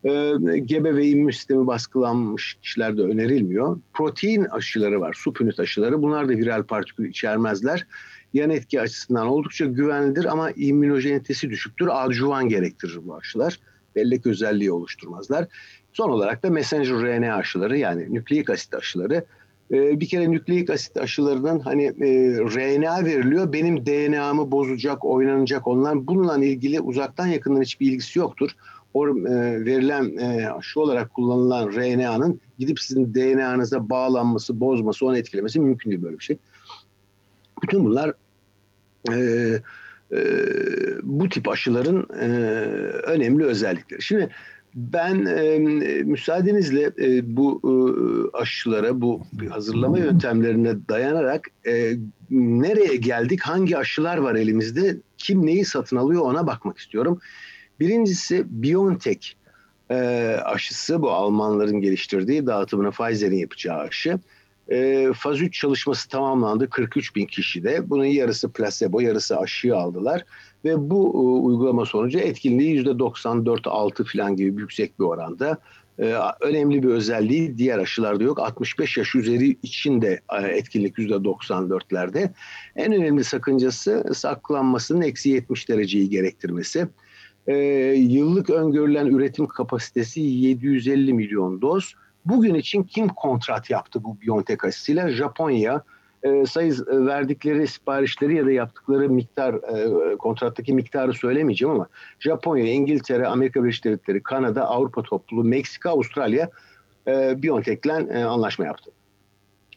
Ee, 0.05 0.33
gebe 0.65 0.95
ve 0.95 1.07
immün 1.07 1.31
sistemi 1.31 1.67
baskılanmış 1.67 2.57
kişilerde 2.61 3.01
önerilmiyor. 3.01 3.79
Protein 3.93 4.45
aşıları 4.45 5.01
var, 5.01 5.13
supünit 5.19 5.59
aşıları. 5.59 6.01
Bunlar 6.01 6.29
da 6.29 6.31
viral 6.31 6.63
partikül 6.63 7.09
içermezler. 7.09 7.87
Yan 8.33 8.49
etki 8.49 8.81
açısından 8.81 9.27
oldukça 9.27 9.65
güvenlidir 9.65 10.25
ama 10.25 10.51
immünojenitesi 10.51 11.49
düşüktür. 11.49 11.89
Adjuvan 11.91 12.49
gerektirir 12.49 12.99
bu 13.03 13.15
aşılar. 13.15 13.59
Bellek 13.95 14.25
özelliği 14.25 14.71
oluşturmazlar. 14.71 15.47
Son 15.93 16.09
olarak 16.09 16.43
da 16.43 16.49
messenger 16.49 16.95
RNA 16.95 17.35
aşıları 17.35 17.77
yani 17.77 18.13
nükleik 18.13 18.49
asit 18.49 18.73
aşıları 18.73 19.25
ee, 19.71 19.99
bir 19.99 20.07
kere 20.07 20.31
nükleik 20.31 20.69
asit 20.69 20.97
aşılarının 20.97 21.59
hani 21.59 21.83
e, 21.83 22.37
RNA 22.39 23.05
veriliyor. 23.05 23.53
Benim 23.53 23.85
DNA'mı 23.85 24.51
bozacak, 24.51 25.05
oynanacak 25.05 25.67
onlar. 25.67 26.07
Bununla 26.07 26.45
ilgili 26.45 26.81
uzaktan 26.81 27.27
yakından 27.27 27.61
hiçbir 27.61 27.91
ilgisi 27.91 28.19
yoktur. 28.19 28.51
O 28.93 29.07
e, 29.07 29.65
verilen 29.65 30.17
e, 30.17 30.49
aşı 30.49 30.79
olarak 30.79 31.13
kullanılan 31.13 31.71
RNA'nın 31.71 32.39
gidip 32.59 32.79
sizin 32.79 33.13
DNA'nıza 33.13 33.89
bağlanması, 33.89 34.59
bozması, 34.59 35.05
onu 35.05 35.17
etkilemesi 35.17 35.59
mümkün 35.59 35.89
değil 35.89 36.03
böyle 36.03 36.19
bir 36.19 36.23
şey. 36.23 36.37
Bütün 37.63 37.85
bunlar 37.85 38.13
e, 39.11 39.15
e, 40.11 40.19
bu 41.03 41.29
tip 41.29 41.49
aşıların 41.49 42.07
e, 42.19 42.27
önemli 43.03 43.45
özellikleri. 43.45 44.01
Şimdi 44.01 44.29
ben 44.75 45.25
e, 45.25 45.59
müsaadenizle 46.03 46.91
e, 46.99 47.35
bu 47.37 47.61
e, 47.63 47.73
aşılara, 48.37 49.01
bu 49.01 49.21
hazırlama 49.49 49.99
yöntemlerine 49.99 50.75
dayanarak 50.89 51.47
e, 51.67 51.93
nereye 52.31 52.95
geldik, 52.95 53.41
hangi 53.41 53.77
aşılar 53.77 54.17
var 54.17 54.35
elimizde, 54.35 54.97
kim 55.17 55.45
neyi 55.45 55.65
satın 55.65 55.97
alıyor 55.97 56.21
ona 56.21 56.47
bakmak 56.47 56.77
istiyorum. 56.77 57.19
Birincisi 57.79 58.45
BioNTech 58.49 59.27
e, 59.91 59.95
aşısı, 60.45 61.01
bu 61.01 61.11
Almanların 61.11 61.81
geliştirdiği 61.81 62.47
dağıtımını 62.47 62.91
Pfizer'in 62.91 63.37
yapacağı 63.37 63.79
aşı. 63.79 64.19
E, 64.71 65.07
faz 65.15 65.41
3 65.41 65.59
çalışması 65.59 66.09
tamamlandı 66.09 66.69
43 66.69 67.15
bin 67.15 67.25
kişide. 67.25 67.89
Bunun 67.89 68.05
yarısı 68.05 68.51
placebo, 68.51 68.99
yarısı 68.99 69.37
aşıyı 69.37 69.75
aldılar. 69.75 70.23
Ve 70.65 70.89
bu 70.89 71.13
e, 71.13 71.17
uygulama 71.45 71.85
sonucu 71.85 72.19
etkinliği 72.19 72.85
%94-6 72.85 74.11
falan 74.17 74.35
gibi 74.35 74.61
yüksek 74.61 74.99
bir 74.99 75.03
oranda. 75.03 75.57
E, 75.99 76.15
önemli 76.41 76.83
bir 76.83 76.87
özelliği 76.87 77.57
diğer 77.57 77.79
aşılarda 77.79 78.23
yok. 78.23 78.39
65 78.39 78.97
yaş 78.97 79.15
üzeri 79.15 79.57
için 79.63 80.01
de 80.01 80.19
e, 80.41 80.47
etkinlik 80.47 80.97
%94'lerde. 80.97 82.29
En 82.75 82.93
önemli 82.93 83.23
sakıncası 83.23 84.03
saklanmasının 84.13 85.01
eksi 85.01 85.29
70 85.29 85.69
dereceyi 85.69 86.09
gerektirmesi. 86.09 86.87
E, 87.47 87.55
yıllık 87.97 88.49
öngörülen 88.49 89.05
üretim 89.05 89.47
kapasitesi 89.47 90.21
750 90.21 91.13
milyon 91.13 91.61
doz. 91.61 91.93
Bugün 92.25 92.55
için 92.55 92.83
kim 92.83 93.07
kontrat 93.07 93.69
yaptı 93.69 94.03
bu 94.03 94.21
Biontech 94.21 94.65
aşısıyla? 94.65 95.09
Japonya, 95.09 95.83
e, 96.23 96.45
sayı 96.45 96.73
e, 96.73 97.05
verdikleri 97.05 97.67
siparişleri 97.67 98.35
ya 98.35 98.45
da 98.45 98.51
yaptıkları 98.51 99.09
miktar 99.09 99.53
e, 99.53 100.15
kontrattaki 100.15 100.73
miktarı 100.73 101.13
söylemeyeceğim 101.13 101.75
ama 101.75 101.87
Japonya, 102.19 102.73
İngiltere, 102.73 103.27
Amerika 103.27 103.63
Birleşik 103.63 103.83
Devletleri, 103.83 104.23
Kanada, 104.23 104.67
Avrupa 104.67 105.03
topluluğu, 105.03 105.43
Meksika, 105.43 105.89
Avustralya 105.89 106.49
e, 107.07 107.43
BioNTech'le 107.43 108.09
e, 108.09 108.23
anlaşma 108.23 108.65
yaptı. 108.65 108.91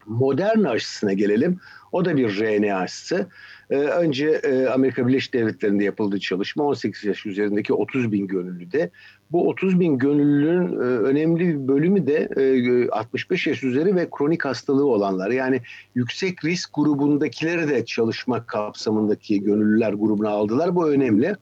Modern 0.06 0.64
aşısına 0.64 1.12
gelelim. 1.12 1.60
O 1.92 2.04
da 2.04 2.16
bir 2.16 2.40
RNA 2.40 2.78
aşısı. 2.78 3.26
Ee, 3.70 3.76
önce 3.76 4.26
e, 4.28 4.66
Amerika 4.66 5.08
Birleşik 5.08 5.34
Devletleri'nde 5.34 5.84
yapıldığı 5.84 6.20
çalışma 6.20 6.64
18 6.64 7.04
yaş 7.04 7.26
üzerindeki 7.26 7.72
30 7.72 8.12
bin 8.12 8.26
gönüllüde. 8.26 8.90
Bu 9.32 9.48
30 9.48 9.80
bin 9.80 9.98
gönüllünün 9.98 10.72
e, 10.72 10.84
önemli 10.84 11.48
bir 11.48 11.68
bölümü 11.68 12.06
de 12.06 12.28
e, 12.36 12.88
65 12.88 13.46
yaş 13.46 13.64
üzeri 13.64 13.96
ve 13.96 14.08
kronik 14.10 14.44
hastalığı 14.44 14.86
olanlar. 14.86 15.30
Yani 15.30 15.60
yüksek 15.94 16.44
risk 16.44 16.70
grubundakileri 16.74 17.68
de 17.68 17.84
çalışma 17.84 18.46
kapsamındaki 18.46 19.42
gönüllüler 19.42 19.92
grubuna 19.92 20.30
aldılar. 20.30 20.76
Bu 20.76 20.90
önemli. 20.90 21.34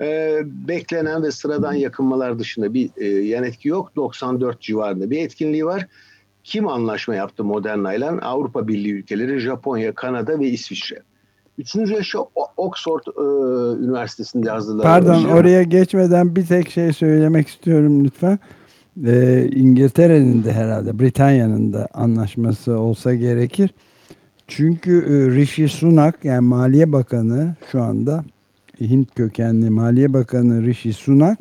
Ee, 0.00 0.42
beklenen 0.44 1.22
ve 1.22 1.30
sıradan 1.30 1.72
yakınmalar 1.72 2.38
dışında 2.38 2.74
bir 2.74 2.90
e, 2.96 3.06
yan 3.06 3.44
etki 3.44 3.68
yok. 3.68 3.96
94 3.96 4.60
civarında 4.60 5.10
bir 5.10 5.22
etkinliği 5.22 5.66
var. 5.66 5.86
Kim 6.46 6.68
anlaşma 6.68 7.14
yaptı 7.14 7.44
Moderna 7.44 7.94
ile? 7.94 8.06
Avrupa 8.06 8.68
Birliği 8.68 8.92
ülkeleri, 8.92 9.38
Japonya, 9.38 9.94
Kanada 9.94 10.38
ve 10.38 10.48
İsviçre. 10.48 11.02
Üçüncü 11.58 11.94
yaşı 11.94 12.18
Oxford 12.56 13.00
e, 13.06 13.84
Üniversitesi'nde 13.84 14.50
hazırlanan. 14.50 14.82
Pardon 14.82 15.24
oraya 15.24 15.62
geçmeden 15.62 16.36
bir 16.36 16.46
tek 16.46 16.70
şey 16.70 16.92
söylemek 16.92 17.48
istiyorum 17.48 18.04
lütfen. 18.04 18.38
Ee, 19.06 19.48
İngiltere'nin 19.52 20.44
de 20.44 20.52
herhalde 20.52 20.98
Britanya'nın 20.98 21.72
da 21.72 21.88
anlaşması 21.94 22.78
olsa 22.78 23.14
gerekir. 23.14 23.70
Çünkü 24.48 24.98
e, 24.98 25.34
Rishi 25.34 25.68
Sunak 25.68 26.24
yani 26.24 26.40
Maliye 26.40 26.92
Bakanı 26.92 27.54
şu 27.72 27.82
anda 27.82 28.24
Hint 28.80 29.14
kökenli 29.14 29.70
Maliye 29.70 30.12
Bakanı 30.12 30.62
Rishi 30.62 30.92
Sunak 30.92 31.38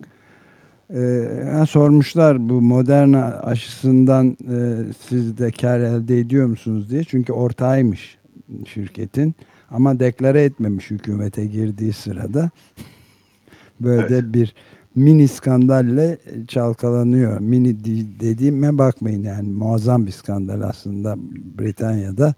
e, 0.93 1.65
sormuşlar 1.69 2.49
bu 2.49 2.61
Moderna 2.61 3.23
aşısından 3.23 4.37
e, 4.51 4.57
siz 5.09 5.37
de 5.37 5.51
kar 5.51 5.79
elde 5.79 6.19
ediyor 6.19 6.45
musunuz 6.47 6.89
diye. 6.89 7.03
Çünkü 7.03 7.33
ortağıymış 7.33 8.17
şirketin. 8.73 9.35
Ama 9.69 9.99
deklare 9.99 10.43
etmemiş 10.43 10.91
hükümete 10.91 11.45
girdiği 11.45 11.93
sırada. 11.93 12.49
Böyle 13.79 14.15
evet. 14.15 14.33
bir 14.33 14.55
mini 14.95 15.27
skandalle 15.27 16.17
çalkalanıyor. 16.47 17.39
Mini 17.39 17.85
dediğime 18.19 18.77
bakmayın 18.77 19.23
yani 19.23 19.49
muazzam 19.49 20.05
bir 20.05 20.11
skandal 20.11 20.61
aslında 20.61 21.15
Britanya'da. 21.59 22.33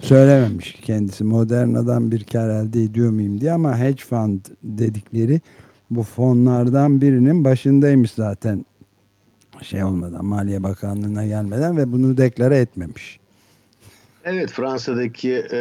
Söylememiş 0.00 0.72
kendisi 0.72 1.24
Moderna'dan 1.24 2.10
bir 2.10 2.24
kar 2.24 2.48
elde 2.48 2.82
ediyor 2.82 3.10
muyum 3.10 3.40
diye 3.40 3.52
ama 3.52 3.78
hedge 3.78 4.02
fund 4.02 4.40
dedikleri 4.62 5.40
bu 5.90 6.02
fonlardan 6.02 7.00
birinin 7.00 7.44
başındaymış 7.44 8.10
zaten 8.10 8.64
şey 9.62 9.84
olmadan 9.84 10.24
Maliye 10.24 10.62
Bakanlığı'na 10.62 11.26
gelmeden 11.26 11.76
ve 11.76 11.92
bunu 11.92 12.16
deklare 12.16 12.58
etmemiş. 12.58 13.20
Evet 14.24 14.50
Fransa'daki 14.50 15.32
e, 15.52 15.58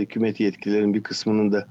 hükümet 0.00 0.40
yetkililerin 0.40 0.94
bir 0.94 1.02
kısmının 1.02 1.52
da 1.52 1.66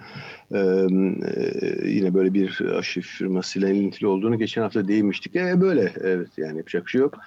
e, 0.52 0.60
e, 0.60 1.90
yine 1.90 2.14
böyle 2.14 2.34
bir 2.34 2.62
aşı 2.78 3.02
firmasıyla 3.02 3.70
ilintili 3.70 4.08
olduğunu 4.08 4.40
geçen 4.40 4.62
hafta 4.62 4.88
değinmiştik. 4.88 5.36
E, 5.36 5.62
böyle 5.62 5.92
evet 6.02 6.28
yani 6.38 6.58
yapacak 6.58 6.86
bir 6.86 6.92
şey 6.92 7.02
yok. 7.02 7.20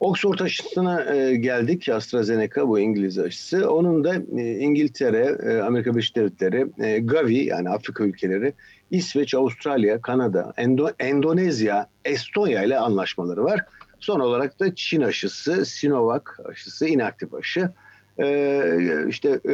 Oxford 0.00 0.38
aşısına 0.38 1.14
e, 1.14 1.36
geldik. 1.36 1.88
AstraZeneca 1.88 2.68
bu 2.68 2.78
İngiliz 2.78 3.18
aşısı. 3.18 3.70
Onun 3.70 4.04
da 4.04 4.14
e, 4.14 4.58
İngiltere, 4.58 5.38
e, 5.42 5.60
Amerika 5.60 5.90
Birleşik 5.90 6.16
Devletleri, 6.16 6.66
Gavi 7.06 7.44
yani 7.44 7.68
Afrika 7.70 8.04
ülkeleri, 8.04 8.52
İsveç, 8.90 9.34
Avustralya, 9.34 10.00
Kanada, 10.00 10.52
Endo 10.56 10.88
Endonezya, 10.98 11.86
Estonya 12.04 12.62
ile 12.62 12.78
anlaşmaları 12.78 13.44
var. 13.44 13.60
Son 14.00 14.20
olarak 14.20 14.60
da 14.60 14.74
Çin 14.74 15.00
aşısı, 15.00 15.66
Sinovac 15.66 16.22
aşısı, 16.44 16.86
inaktif 16.86 17.34
aşı. 17.34 17.70
Ee, 18.18 19.06
işte 19.08 19.40
e, 19.44 19.52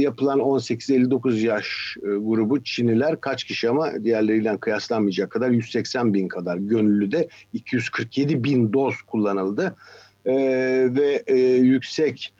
yapılan 0.00 0.38
18-59 0.38 1.34
yaş 1.46 1.96
e, 1.96 2.00
grubu 2.00 2.64
Çinliler 2.64 3.20
kaç 3.20 3.44
kişi 3.44 3.70
ama 3.70 4.04
diğerleriyle 4.04 4.56
kıyaslanmayacak 4.56 5.30
kadar 5.30 5.50
180 5.50 6.14
bin 6.14 6.28
kadar 6.28 6.56
gönüllü 6.56 7.12
de 7.12 7.28
247 7.52 8.44
bin 8.44 8.72
doz 8.72 9.02
kullanıldı. 9.02 9.76
Ee, 10.26 10.34
ve 10.90 11.22
e, 11.26 11.36
yüksek 11.56 12.32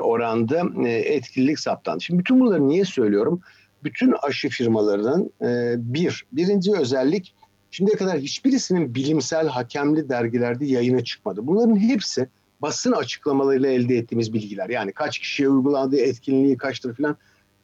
oranda 0.00 0.88
e, 0.88 0.90
etkililik 0.90 1.58
saptandı. 1.58 2.00
Şimdi 2.00 2.20
bütün 2.20 2.40
bunları 2.40 2.68
niye 2.68 2.84
söylüyorum? 2.84 3.40
Bütün 3.84 4.14
aşı 4.22 4.48
firmalarının 4.48 5.30
bir, 5.76 6.24
birinci 6.32 6.72
özellik 6.76 7.34
şimdiye 7.70 7.96
kadar 7.96 8.18
hiçbirisinin 8.18 8.94
bilimsel 8.94 9.48
hakemli 9.48 10.08
dergilerde 10.08 10.66
yayına 10.66 11.04
çıkmadı. 11.04 11.46
Bunların 11.46 11.76
hepsi 11.76 12.28
basın 12.62 12.92
açıklamalarıyla 12.92 13.68
elde 13.68 13.96
ettiğimiz 13.96 14.32
bilgiler. 14.32 14.68
Yani 14.68 14.92
kaç 14.92 15.18
kişiye 15.18 15.48
uygulandığı 15.48 15.96
etkinliği 15.96 16.56
kaçtır 16.56 16.94
falan. 16.94 17.16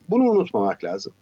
Bunu 0.08 0.22
unutmamak 0.22 0.84
lazım. 0.84 1.12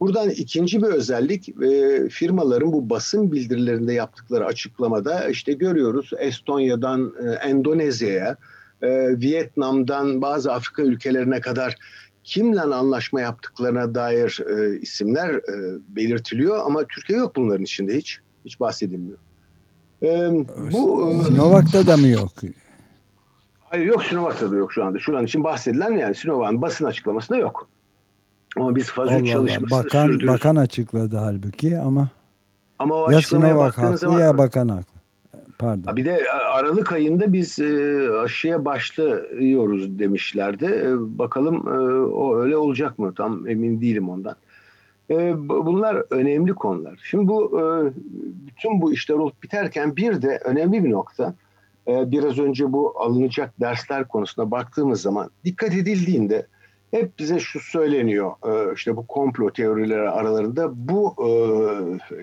Buradan 0.00 0.30
ikinci 0.30 0.82
bir 0.82 0.86
özellik 0.86 1.48
e, 1.48 2.08
firmaların 2.08 2.72
bu 2.72 2.90
basın 2.90 3.32
bildirilerinde 3.32 3.92
yaptıkları 3.92 4.46
açıklamada 4.46 5.28
işte 5.28 5.52
görüyoruz 5.52 6.10
Estonya'dan 6.18 7.14
e, 7.24 7.30
Endonezya'ya, 7.30 8.36
e, 8.82 9.20
Vietnam'dan 9.20 10.22
bazı 10.22 10.52
Afrika 10.52 10.82
ülkelerine 10.82 11.40
kadar 11.40 11.76
kimle 12.24 12.60
anlaşma 12.60 13.20
yaptıklarına 13.20 13.94
dair 13.94 14.40
e, 14.48 14.80
isimler 14.80 15.34
e, 15.34 15.78
belirtiliyor 15.88 16.66
ama 16.66 16.84
Türkiye 16.84 17.18
yok 17.18 17.36
bunların 17.36 17.64
içinde 17.64 17.96
hiç. 17.96 18.18
Hiç 18.44 18.60
bahsedilmiyor. 18.60 19.18
E, 20.02 20.30
bu 20.72 21.10
e, 21.10 21.24
Sinovac'ta 21.24 21.86
da 21.86 21.96
mı 21.96 22.08
yok? 22.08 22.32
Hayır 23.70 23.86
yok 23.86 24.04
Sinovac'ta 24.04 24.50
da 24.50 24.56
yok 24.56 24.72
şu 24.72 24.84
anda. 24.84 24.98
Şu 24.98 25.16
an 25.16 25.24
için 25.24 25.44
bahsedilen 25.44 25.92
yani 25.92 26.14
Sinovac'ın 26.14 26.62
basın 26.62 26.84
açıklamasında 26.84 27.38
yok. 27.38 27.68
Ama 28.56 28.76
biz 28.76 28.90
faz 28.90 29.20
3 29.20 29.30
çalışmasını 29.32 29.84
bakan, 29.84 30.06
sürdürürüz. 30.06 30.28
Bakan 30.28 30.56
açıkladı 30.56 31.16
halbuki 31.16 31.78
ama 31.78 32.08
ama 32.78 32.94
o 32.94 33.10
ya 33.10 33.22
Sinovac 33.22 33.78
haklı 33.78 33.98
zaman, 33.98 34.20
ya 34.20 34.38
bakan 34.38 34.68
haklı. 34.68 35.00
Pardon. 35.58 35.96
Bir 35.96 36.04
de 36.04 36.30
Aralık 36.52 36.92
ayında 36.92 37.32
biz 37.32 37.58
e, 37.58 38.08
aşıya 38.22 38.64
başlıyoruz 38.64 39.98
demişlerdi. 39.98 40.64
E, 40.64 41.18
bakalım 41.18 41.68
e, 41.68 42.00
o 42.04 42.36
öyle 42.36 42.56
olacak 42.56 42.98
mı? 42.98 43.14
Tam 43.14 43.48
emin 43.48 43.80
değilim 43.80 44.08
ondan. 44.08 44.36
Bunlar 45.48 46.02
önemli 46.10 46.54
konular. 46.54 47.00
Şimdi 47.04 47.28
bu 47.28 47.60
bütün 48.46 48.80
bu 48.80 48.92
işler 48.92 49.14
olup 49.14 49.42
biterken 49.42 49.96
bir 49.96 50.22
de 50.22 50.40
önemli 50.44 50.84
bir 50.84 50.90
nokta. 50.90 51.34
Biraz 51.86 52.38
önce 52.38 52.72
bu 52.72 53.00
alınacak 53.00 53.60
dersler 53.60 54.08
konusuna 54.08 54.50
baktığımız 54.50 55.02
zaman 55.02 55.30
dikkat 55.44 55.74
edildiğinde 55.74 56.46
hep 56.90 57.18
bize 57.18 57.40
şu 57.40 57.60
söyleniyor 57.60 58.32
işte 58.74 58.96
bu 58.96 59.06
komplo 59.06 59.50
teorileri 59.50 60.10
aralarında 60.10 60.88
bu 60.88 61.14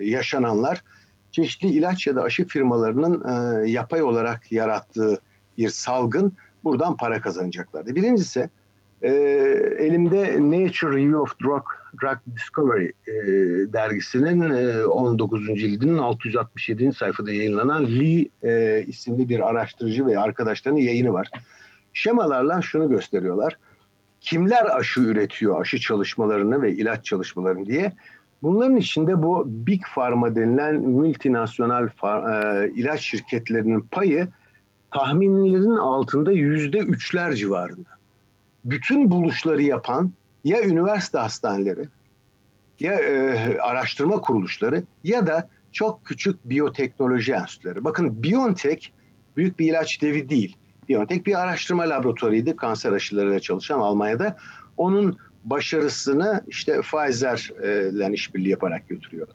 yaşananlar 0.00 0.82
çeşitli 1.32 1.68
ilaç 1.68 2.06
ya 2.06 2.16
da 2.16 2.22
aşı 2.22 2.46
firmalarının 2.46 3.24
e, 3.28 3.70
yapay 3.70 4.02
olarak 4.02 4.52
yarattığı 4.52 5.20
bir 5.58 5.68
salgın 5.68 6.32
buradan 6.64 6.96
para 6.96 7.20
kazanacaklardı. 7.20 7.94
Birincisi 7.94 8.50
e, 9.02 9.10
elimde 9.78 10.40
Nature 10.40 10.96
Review 10.96 11.16
of 11.16 11.40
Drug, 11.40 11.64
Drug 12.02 12.18
Discovery 12.36 12.86
e, 13.06 13.12
dergisinin 13.72 14.50
e, 14.50 14.84
19. 14.84 15.46
cildinin 15.46 15.98
667. 15.98 16.92
sayfada 16.92 17.32
yayınlanan 17.32 17.86
Lee 17.86 18.28
e, 18.42 18.84
isimli 18.86 19.28
bir 19.28 19.48
araştırıcı 19.50 20.06
ve 20.06 20.18
arkadaşlarının 20.18 20.80
yayını 20.80 21.12
var. 21.12 21.30
Şemalarla 21.92 22.62
şunu 22.62 22.88
gösteriyorlar. 22.88 23.58
Kimler 24.20 24.76
aşı 24.78 25.00
üretiyor, 25.00 25.60
aşı 25.60 25.78
çalışmalarını 25.78 26.62
ve 26.62 26.72
ilaç 26.72 27.04
çalışmalarını 27.04 27.66
diye 27.66 27.92
Bunların 28.42 28.76
içinde 28.76 29.22
bu 29.22 29.44
Big 29.46 29.82
Pharma 29.94 30.36
denilen 30.36 30.80
multinasyonel 30.80 31.84
e, 31.84 32.70
ilaç 32.70 33.00
şirketlerinin 33.00 33.80
payı 33.80 34.28
tahminlerin 34.90 35.76
altında 35.76 36.32
yüzde 36.32 36.78
üçler 36.78 37.32
civarında. 37.32 37.88
Bütün 38.64 39.10
buluşları 39.10 39.62
yapan 39.62 40.12
ya 40.48 40.62
üniversite 40.62 41.18
hastaneleri 41.18 41.88
ya 42.80 42.92
e, 42.92 43.58
araştırma 43.58 44.20
kuruluşları 44.20 44.82
ya 45.04 45.26
da 45.26 45.48
çok 45.72 46.04
küçük 46.04 46.44
biyoteknoloji 46.44 47.32
enstitüleri. 47.32 47.84
Bakın 47.84 48.22
BioNTech 48.22 48.88
büyük 49.36 49.58
bir 49.58 49.70
ilaç 49.70 50.02
devi 50.02 50.28
değil. 50.28 50.56
BioNTech 50.88 51.26
bir 51.26 51.40
araştırma 51.42 51.82
laboratuvarıydı 51.82 52.56
kanser 52.56 52.92
aşılarıyla 52.92 53.40
çalışan 53.40 53.78
Almanya'da. 53.78 54.36
Onun 54.76 55.18
başarısını 55.44 56.44
işte 56.48 56.80
Pfizer'le 56.80 58.12
işbirliği 58.12 58.50
yaparak 58.50 58.88
götürüyor. 58.88 59.28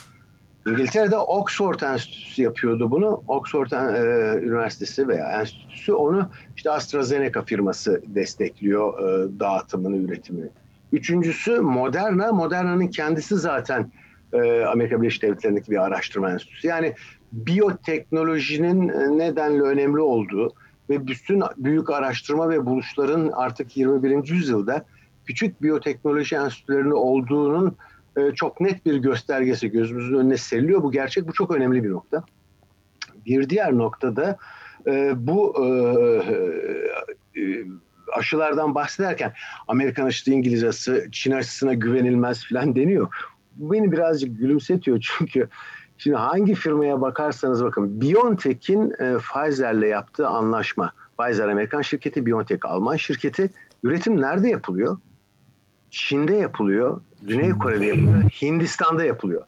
İngiltere'de 0.67 1.17
Oxford 1.17 1.79
Enstitüsü 1.79 2.41
yapıyordu 2.41 2.91
bunu. 2.91 3.23
Oxford 3.27 3.71
e, 3.71 4.45
Üniversitesi 4.45 5.07
veya 5.07 5.39
enstitüsü 5.41 5.93
onu 5.93 6.29
işte 6.55 6.71
AstraZeneca 6.71 7.41
firması 7.41 8.01
destekliyor 8.07 8.99
e, 8.99 9.39
dağıtımını, 9.39 9.97
üretimini. 9.97 10.49
Üçüncüsü 10.93 11.59
Moderna. 11.59 12.31
Moderna'nın 12.31 12.87
kendisi 12.87 13.35
zaten 13.35 13.91
e, 14.33 14.63
Amerika 14.63 15.01
Birleşik 15.01 15.21
Devletleri'ndeki 15.21 15.71
bir 15.71 15.83
araştırma 15.83 16.31
enstitüsü. 16.31 16.67
Yani 16.67 16.95
biyoteknolojinin 17.31 18.89
e, 18.89 19.17
nedenle 19.17 19.61
önemli 19.61 20.01
olduğu 20.01 20.53
ve 20.89 21.07
bütün 21.07 21.43
büyük 21.57 21.89
araştırma 21.89 22.49
ve 22.49 22.65
buluşların 22.65 23.31
artık 23.33 23.77
21. 23.77 24.27
yüzyılda 24.29 24.85
küçük 25.25 25.61
biyoteknoloji 25.61 26.35
enstitülerinin 26.35 26.91
olduğunun 26.91 27.77
e, 28.17 28.31
çok 28.31 28.61
net 28.61 28.85
bir 28.85 28.95
göstergesi 28.95 29.71
gözümüzün 29.71 30.15
önüne 30.15 30.37
seriliyor. 30.37 30.83
Bu 30.83 30.91
gerçek, 30.91 31.27
bu 31.27 31.33
çok 31.33 31.51
önemli 31.51 31.83
bir 31.83 31.91
nokta. 31.91 32.23
Bir 33.25 33.49
diğer 33.49 33.77
noktada 33.77 34.37
e, 34.87 35.13
bu 35.27 35.65
e, 35.65 35.67
aşılardan 38.17 38.75
bahsederken 38.75 39.33
Amerikan 39.67 40.05
aşısı 40.05 40.31
İngiliz 40.31 40.63
aşısı, 40.63 41.07
Çin 41.11 41.31
aşısına 41.31 41.73
güvenilmez 41.73 42.45
falan 42.49 42.75
deniyor. 42.75 43.07
Bu 43.55 43.73
beni 43.73 43.91
birazcık 43.91 44.39
gülümsetiyor 44.39 44.99
çünkü 45.17 45.47
şimdi 45.97 46.17
hangi 46.17 46.55
firmaya 46.55 47.01
bakarsanız 47.01 47.63
bakın 47.63 48.01
BioNTech'in 48.01 48.91
e, 48.91 49.17
Pfizer'le 49.17 49.87
yaptığı 49.87 50.27
anlaşma. 50.27 50.93
Pfizer 51.17 51.47
Amerikan 51.47 51.81
şirketi, 51.81 52.25
BioNTech 52.25 52.65
Alman 52.65 52.95
şirketi. 52.95 53.49
Üretim 53.83 54.21
nerede 54.21 54.49
yapılıyor? 54.49 54.97
Çin'de 55.91 56.35
yapılıyor, 56.35 57.01
Güney 57.21 57.51
Kore'de 57.51 57.85
yapılıyor, 57.85 58.23
Hindistan'da 58.41 59.05
yapılıyor. 59.05 59.41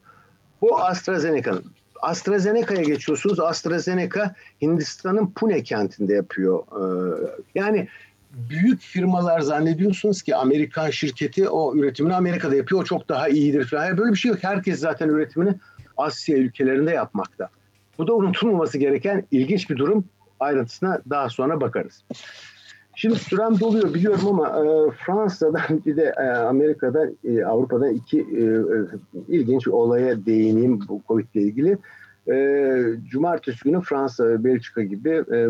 Bu 0.62 0.80
AstraZeneca'nın. 0.80 1.63
AstraZeneca'ya 2.01 2.84
geçiyorsunuz. 2.84 3.39
AstraZeneca 3.39 4.36
Hindistan'ın 4.62 5.32
Pune 5.32 5.63
kentinde 5.63 6.13
yapıyor. 6.13 6.60
Ee, 6.60 7.41
yani 7.56 7.88
büyük 8.50 8.82
firmalar 8.82 9.41
zannediyorsunuz 9.41 10.21
ki 10.21 10.36
Amerikan 10.36 10.89
şirketi 10.89 11.50
o 11.50 11.76
üretimini 11.76 12.15
Amerika'da 12.15 12.56
yapıyor. 12.56 12.82
O 12.82 12.84
çok 12.84 13.10
daha 13.10 13.30
iyidir 13.30 13.65
falan. 13.65 13.98
Böyle 13.98 14.12
bir 14.12 14.17
şey 14.17 14.32
yok. 14.32 14.39
Herkes 14.41 14.80
zaten 14.80 15.10
üretimini 15.10 15.56
Asya 15.98 16.38
ülkelerinde 16.38 16.91
yapmakta. 16.91 17.50
Bu 17.98 18.08
da 18.08 18.13
unutulmaması 18.13 18.78
gereken 18.78 19.24
ilginç 19.32 19.69
bir 19.69 19.78
durum. 19.78 20.06
Ayrıntısına 20.39 21.02
daha 21.10 21.30
sonra 21.30 21.62
bakarız. 21.62 22.04
Şimdi 22.95 23.15
sürem 23.15 23.60
doluyor 23.60 23.93
biliyorum 23.93 24.28
ama 24.28 24.48
e, 24.48 24.91
Fransa'dan 25.06 25.62
bir 25.86 25.98
de 25.98 26.13
e, 26.17 26.28
Amerika'da, 26.28 27.08
e, 27.24 27.45
Avrupa'da 27.45 27.89
iki 27.89 28.19
e, 28.19 28.43
e, 28.43 28.78
ilginç 29.28 29.67
olaya 29.67 30.26
değineyim 30.26 30.80
bu 30.88 31.02
Covid 31.08 31.28
ile 31.34 31.43
ilgili. 31.43 31.78
E, 32.31 32.35
Cumartesi 33.09 33.63
günü 33.63 33.81
Fransa 33.81 34.27
ve 34.27 34.43
Belçika 34.43 34.83
gibi 34.83 35.09
e, 35.09 35.38
e, 35.38 35.49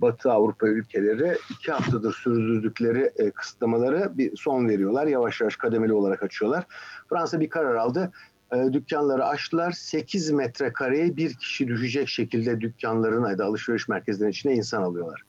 Batı 0.00 0.32
Avrupa 0.32 0.68
ülkeleri 0.68 1.36
iki 1.50 1.72
haftadır 1.72 2.12
sürdürdükleri 2.12 3.10
e, 3.16 3.30
kısıtlamaları 3.30 4.12
bir 4.18 4.36
son 4.36 4.68
veriyorlar. 4.68 5.06
Yavaş 5.06 5.40
yavaş 5.40 5.56
kademeli 5.56 5.92
olarak 5.92 6.22
açıyorlar. 6.22 6.64
Fransa 7.08 7.40
bir 7.40 7.50
karar 7.50 7.74
aldı. 7.74 8.12
E, 8.52 8.72
dükkanları 8.72 9.24
açtılar. 9.24 9.72
8 9.72 10.30
metrekareye 10.30 11.16
bir 11.16 11.34
kişi 11.34 11.68
düşecek 11.68 12.08
şekilde 12.08 12.60
dükkanların 12.60 13.30
ya 13.30 13.38
da 13.38 13.44
alışveriş 13.44 13.88
merkezlerinin 13.88 14.32
içine 14.32 14.54
insan 14.54 14.82
alıyorlar. 14.82 15.22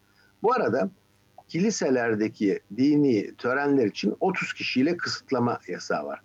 Bu 0.44 0.54
arada 0.54 0.90
kiliselerdeki 1.48 2.60
dini 2.78 3.36
törenler 3.36 3.86
için 3.86 4.16
30 4.20 4.54
kişiyle 4.54 4.98
kısıtlama 4.98 5.60
yasağı 5.68 6.06
var. 6.06 6.22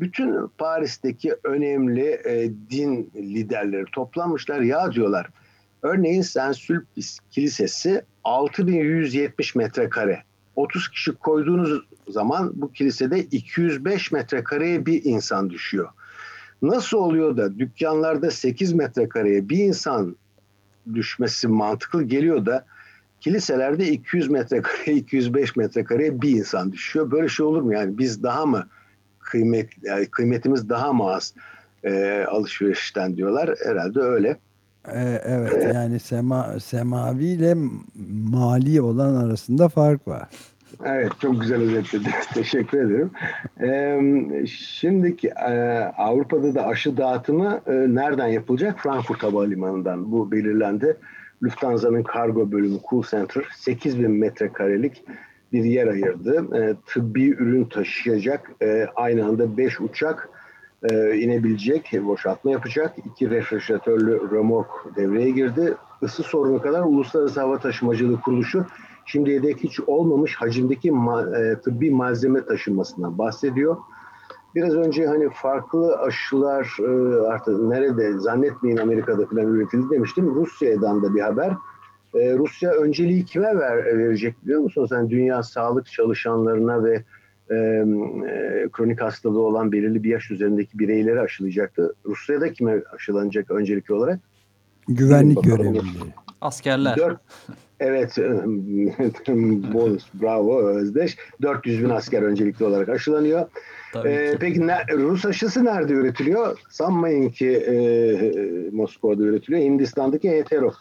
Bütün 0.00 0.46
Paris'teki 0.58 1.34
önemli 1.44 2.20
e, 2.24 2.50
din 2.70 3.10
liderleri 3.16 3.84
toplanmışlar. 3.92 4.60
Ya 4.60 4.92
diyorlar 4.92 5.26
örneğin 5.82 6.22
Saint 6.22 6.56
Sulpice 6.56 7.08
Kilisesi 7.30 8.04
6170 8.24 9.54
metrekare. 9.54 10.22
30 10.56 10.88
kişi 10.88 11.12
koyduğunuz 11.12 11.82
zaman 12.08 12.52
bu 12.54 12.72
kilisede 12.72 13.20
205 13.20 14.12
metrekareye 14.12 14.86
bir 14.86 15.04
insan 15.04 15.50
düşüyor. 15.50 15.88
Nasıl 16.62 16.98
oluyor 16.98 17.36
da 17.36 17.58
dükkanlarda 17.58 18.30
8 18.30 18.72
metrekareye 18.72 19.48
bir 19.48 19.58
insan 19.58 20.16
düşmesi 20.94 21.48
mantıklı 21.48 22.02
geliyor 22.02 22.46
da 22.46 22.66
Kiliselerde 23.20 23.88
200 23.88 24.30
metrekare, 24.30 24.92
205 24.92 25.56
metrekare 25.56 26.22
bir 26.22 26.30
insan 26.30 26.72
düşüyor. 26.72 27.10
Böyle 27.10 27.28
şey 27.28 27.46
olur 27.46 27.62
mu 27.62 27.72
yani? 27.72 27.98
Biz 27.98 28.22
daha 28.22 28.46
mı 28.46 28.68
kıymet, 29.30 29.68
yani 29.82 30.06
kıymetimiz 30.06 30.68
daha 30.68 30.92
mı 30.92 31.04
az 31.04 31.34
e, 31.84 32.24
alışverişten 32.28 33.16
diyorlar. 33.16 33.54
Herhalde 33.64 34.00
öyle. 34.00 34.36
Ee, 34.88 35.20
evet 35.24 35.74
yani 35.74 36.00
sema, 36.00 36.60
semavi 36.60 37.24
ile 37.24 37.54
mali 38.32 38.80
olan 38.80 39.14
arasında 39.14 39.68
fark 39.68 40.08
var. 40.08 40.28
Evet 40.84 41.12
çok 41.20 41.40
güzel 41.40 41.62
özetlediniz. 41.62 42.26
Teşekkür 42.34 42.78
ederim. 42.78 43.10
Ee, 43.62 44.46
şimdiki 44.46 45.28
e, 45.28 45.52
Avrupa'da 45.98 46.54
da 46.54 46.66
aşı 46.66 46.96
dağıtımı 46.96 47.60
e, 47.66 47.72
nereden 47.72 48.26
yapılacak? 48.26 48.80
Frankfurt 48.80 49.22
Havalimanı'ndan 49.22 50.12
bu 50.12 50.32
belirlendi. 50.32 50.96
Lufthansa'nın 51.42 52.02
kargo 52.02 52.52
bölümü 52.52 52.78
Cool 52.90 53.02
Center 53.02 53.44
8000 53.56 54.10
metrekarelik 54.10 55.04
bir 55.52 55.64
yer 55.64 55.86
ayırdı. 55.86 56.56
E, 56.56 56.76
tıbbi 56.86 57.28
ürün 57.28 57.64
taşıyacak 57.64 58.50
e, 58.62 58.86
aynı 58.96 59.26
anda 59.26 59.56
5 59.56 59.80
uçak 59.80 60.28
e, 60.90 61.16
inebilecek, 61.16 61.92
boşaltma 61.92 62.50
yapacak. 62.50 62.94
İki 63.06 63.30
refrijeratörlü 63.30 64.30
remork 64.32 64.96
devreye 64.96 65.30
girdi. 65.30 65.74
Isı 66.02 66.22
sorunu 66.22 66.62
kadar 66.62 66.82
Uluslararası 66.82 67.40
Hava 67.40 67.58
Taşımacılığı 67.58 68.20
Kuruluşu 68.20 68.66
şimdiye 69.06 69.42
dek 69.42 69.56
hiç 69.64 69.80
olmamış 69.80 70.36
hacimdeki 70.36 70.90
ma, 70.90 71.22
e, 71.22 71.60
tıbbi 71.60 71.90
malzeme 71.90 72.44
taşınmasından 72.44 73.18
bahsediyor. 73.18 73.76
Biraz 74.54 74.74
önce 74.74 75.06
hani 75.06 75.30
farklı 75.30 75.96
aşılar 75.98 76.76
e, 76.80 77.20
artık 77.20 77.60
nerede 77.60 78.18
zannetmeyin 78.18 78.76
Amerika'da 78.76 79.26
falan 79.26 79.46
üretildi 79.46 79.90
demiştim. 79.90 80.34
Rusya'dan 80.34 81.02
da 81.02 81.14
bir 81.14 81.20
haber. 81.20 81.52
E, 82.14 82.34
Rusya 82.34 82.70
önceliği 82.72 83.24
kime 83.24 83.58
ver, 83.58 83.98
verecek 83.98 84.34
biliyor 84.44 84.60
musun? 84.60 84.86
Sen 84.86 85.10
dünya 85.10 85.42
sağlık 85.42 85.86
çalışanlarına 85.86 86.84
ve 86.84 87.04
e, 87.50 87.54
e, 87.54 88.68
kronik 88.72 89.00
hastalığı 89.00 89.40
olan 89.40 89.72
belirli 89.72 90.04
bir 90.04 90.10
yaş 90.10 90.30
üzerindeki 90.30 90.78
bireyleri 90.78 91.20
aşılayacaktı. 91.20 91.94
Rusya'da 92.06 92.52
kime 92.52 92.82
aşılanacak 92.94 93.50
öncelikli 93.50 93.92
olarak? 93.92 94.20
Güvenlik 94.88 95.44
görevlileri. 95.44 95.84
Askerler. 96.40 96.96
Dört, 96.96 97.20
evet, 97.80 98.16
bonus, 99.72 100.06
bravo 100.22 100.62
Özdeş. 100.62 101.16
400 101.42 101.84
bin 101.84 101.90
asker 101.90 102.22
öncelikli 102.22 102.64
olarak 102.64 102.88
aşılanıyor. 102.88 103.46
Ee, 104.06 104.36
peki 104.40 104.66
ne, 104.66 104.76
Rus 104.92 105.26
aşısı 105.26 105.64
nerede 105.64 105.92
üretiliyor? 105.92 106.58
Sanmayın 106.70 107.30
ki 107.30 107.50
e, 107.50 107.76
Moskova'da 108.72 109.22
üretiliyor. 109.22 109.62
Hindistan'daki 109.62 110.30
hetero. 110.30 110.72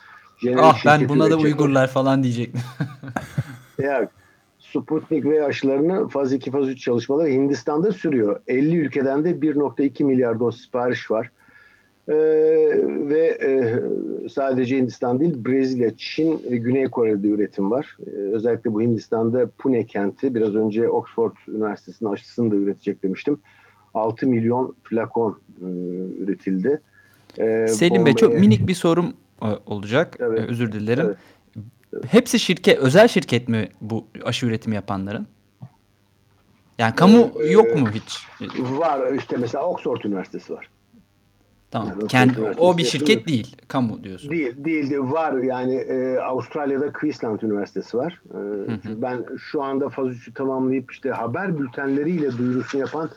Ah 0.58 0.86
ben 0.86 1.10
buna 1.10 1.32
da 1.32 1.38
Uygurlar 1.38 1.88
falan 1.88 2.24
diyecektim. 2.24 2.62
ya 3.84 4.10
Sputnik 4.60 5.26
ve 5.26 5.46
aşılarını 5.46 6.08
faz 6.08 6.34
2 6.34 6.52
faz 6.52 6.68
3 6.68 6.82
çalışmaları 6.82 7.30
Hindistan'da 7.30 7.92
sürüyor. 7.92 8.40
50 8.48 8.78
ülkeden 8.78 9.24
de 9.24 9.32
1.2 9.32 10.04
milyar 10.04 10.40
doz 10.40 10.62
sipariş 10.62 11.12
var. 11.12 11.32
Ee, 12.10 12.14
ve 12.86 13.38
e, 13.42 13.80
sadece 14.30 14.78
Hindistan 14.78 15.20
değil 15.20 15.46
Brezilya, 15.46 15.92
Çin 15.98 16.42
ve 16.52 16.58
Güney 16.58 16.86
Kore'de 16.86 17.28
üretim 17.28 17.72
var. 17.72 17.98
Ee, 18.08 18.10
özellikle 18.10 18.74
bu 18.74 18.82
Hindistan'da 18.82 19.50
Pune 19.58 19.86
kenti 19.86 20.36
biraz 20.36 20.56
önce 20.56 20.90
Oxford 20.90 21.32
Üniversitesi'nin 21.48 22.10
aşısını 22.10 22.52
da 22.52 22.56
üretecek 22.56 23.04
demiştim. 23.04 23.40
6 23.94 24.28
milyon 24.28 24.76
flakon 24.84 25.40
e, 25.62 25.66
üretildi. 26.24 26.82
Ee, 27.40 27.68
Selim. 27.68 28.06
Bey 28.06 28.14
çok 28.14 28.40
minik 28.40 28.68
bir 28.68 28.74
sorum 28.74 29.14
olacak. 29.66 30.18
Evet. 30.20 30.50
Özür 30.50 30.72
dilerim. 30.72 31.06
Evet. 31.06 31.18
Hepsi 32.08 32.40
şirket, 32.40 32.80
özel 32.80 33.08
şirket 33.08 33.48
mi 33.48 33.70
bu 33.82 34.08
aşı 34.24 34.46
üretimi 34.46 34.76
yapanların? 34.76 35.28
Yani 36.78 36.96
kamu 36.96 37.32
ee, 37.44 37.52
yok 37.52 37.76
mu 37.76 37.88
hiç? 37.94 38.28
Var 38.60 39.14
işte 39.14 39.38
mesela 39.38 39.66
Oxford 39.66 40.04
Üniversitesi 40.04 40.54
var. 40.54 40.70
Tamam. 41.72 41.90
Yani 41.90 42.08
Kendi, 42.08 42.42
o 42.58 42.78
bir 42.78 42.84
şirket 42.84 43.28
değil. 43.28 43.56
Kamu 43.68 44.04
diyorsun. 44.04 44.32
Değil. 44.32 44.66
Değil. 44.66 44.90
De 44.90 45.00
var 45.00 45.34
yani 45.34 45.76
e, 45.76 46.18
Avustralya'da 46.18 46.94
Queensland 46.94 47.42
Üniversitesi 47.42 47.98
var. 47.98 48.22
E, 48.34 48.38
hı 48.38 48.72
hı. 48.72 49.02
Ben 49.02 49.26
şu 49.38 49.64
anda 49.64 49.90
faz 49.90 50.08
3'ü 50.08 50.34
tamamlayıp 50.34 50.92
işte 50.92 51.10
haber 51.10 51.60
bültenleriyle 51.60 52.38
duyurusunu 52.38 52.82
yapan 52.82 53.10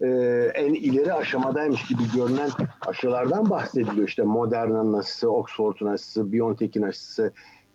e, 0.00 0.06
en 0.54 0.74
ileri 0.74 1.12
aşamadaymış 1.12 1.86
gibi 1.86 2.02
görünen 2.16 2.50
aşılardan 2.86 3.50
bahsediliyor. 3.50 4.08
İşte 4.08 4.22
Moderna'nın 4.22 4.92
aşısı, 4.92 5.30
Oxford'un 5.30 5.86
aşısı, 5.86 6.32
BioNTech'in 6.32 6.82
aşısı, 6.82 7.32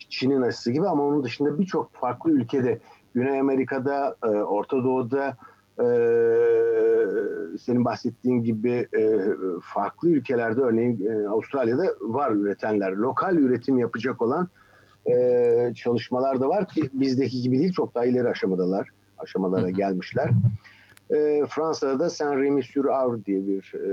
Çin'in 0.09 0.41
aşısı 0.41 0.71
gibi 0.71 0.87
ama 0.87 1.03
onun 1.03 1.23
dışında 1.23 1.59
birçok 1.59 1.93
farklı 1.93 2.31
ülkede 2.31 2.79
Güney 3.13 3.39
Amerika'da, 3.39 4.15
e, 4.23 4.27
Orta 4.27 4.83
Doğu'da 4.83 5.37
e, 5.79 5.87
senin 7.57 7.85
bahsettiğin 7.85 8.43
gibi 8.43 8.87
e, 8.97 9.19
farklı 9.61 10.09
ülkelerde 10.09 10.61
örneğin 10.61 11.05
e, 11.05 11.27
Avustralya'da 11.27 11.83
var 12.01 12.31
üretenler. 12.31 12.91
Lokal 12.91 13.35
üretim 13.35 13.77
yapacak 13.77 14.21
olan 14.21 14.47
e, 15.05 15.73
çalışmalar 15.75 16.41
da 16.41 16.49
var 16.49 16.67
ki 16.67 16.89
bizdeki 16.93 17.41
gibi 17.41 17.59
değil 17.59 17.73
çok 17.73 17.95
daha 17.95 18.05
ileri 18.05 18.29
aşamadalar. 18.29 18.89
Aşamalara 19.17 19.69
gelmişler. 19.69 20.29
E, 21.13 21.45
Fransa'da 21.49 21.99
da 21.99 22.09
Saint-Rémy-sur-Avre 22.09 23.25
diye 23.25 23.47
bir 23.47 23.73
e, 23.75 23.91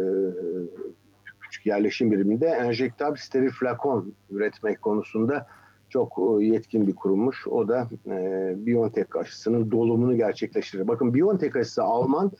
küçük 1.41 1.67
yerleşim 1.67 2.13
biriminde 2.13 2.47
enjektabl 2.47 3.17
steril 3.17 3.51
flakon 3.51 4.15
üretmek 4.31 4.83
konusunda 4.83 5.47
çok 5.89 6.19
e, 6.19 6.45
yetkin 6.45 6.87
bir 6.87 6.95
kurummuş. 6.95 7.47
O 7.47 7.69
da 7.69 7.89
e, 8.07 8.55
BioNTech 8.67 9.17
aşısının 9.17 9.71
dolumunu 9.71 10.17
gerçekleştirir. 10.17 10.89
Bakın 10.89 11.15
BioNTech 11.15 11.57
aşısı 11.57 11.83
Alman, 11.83 12.33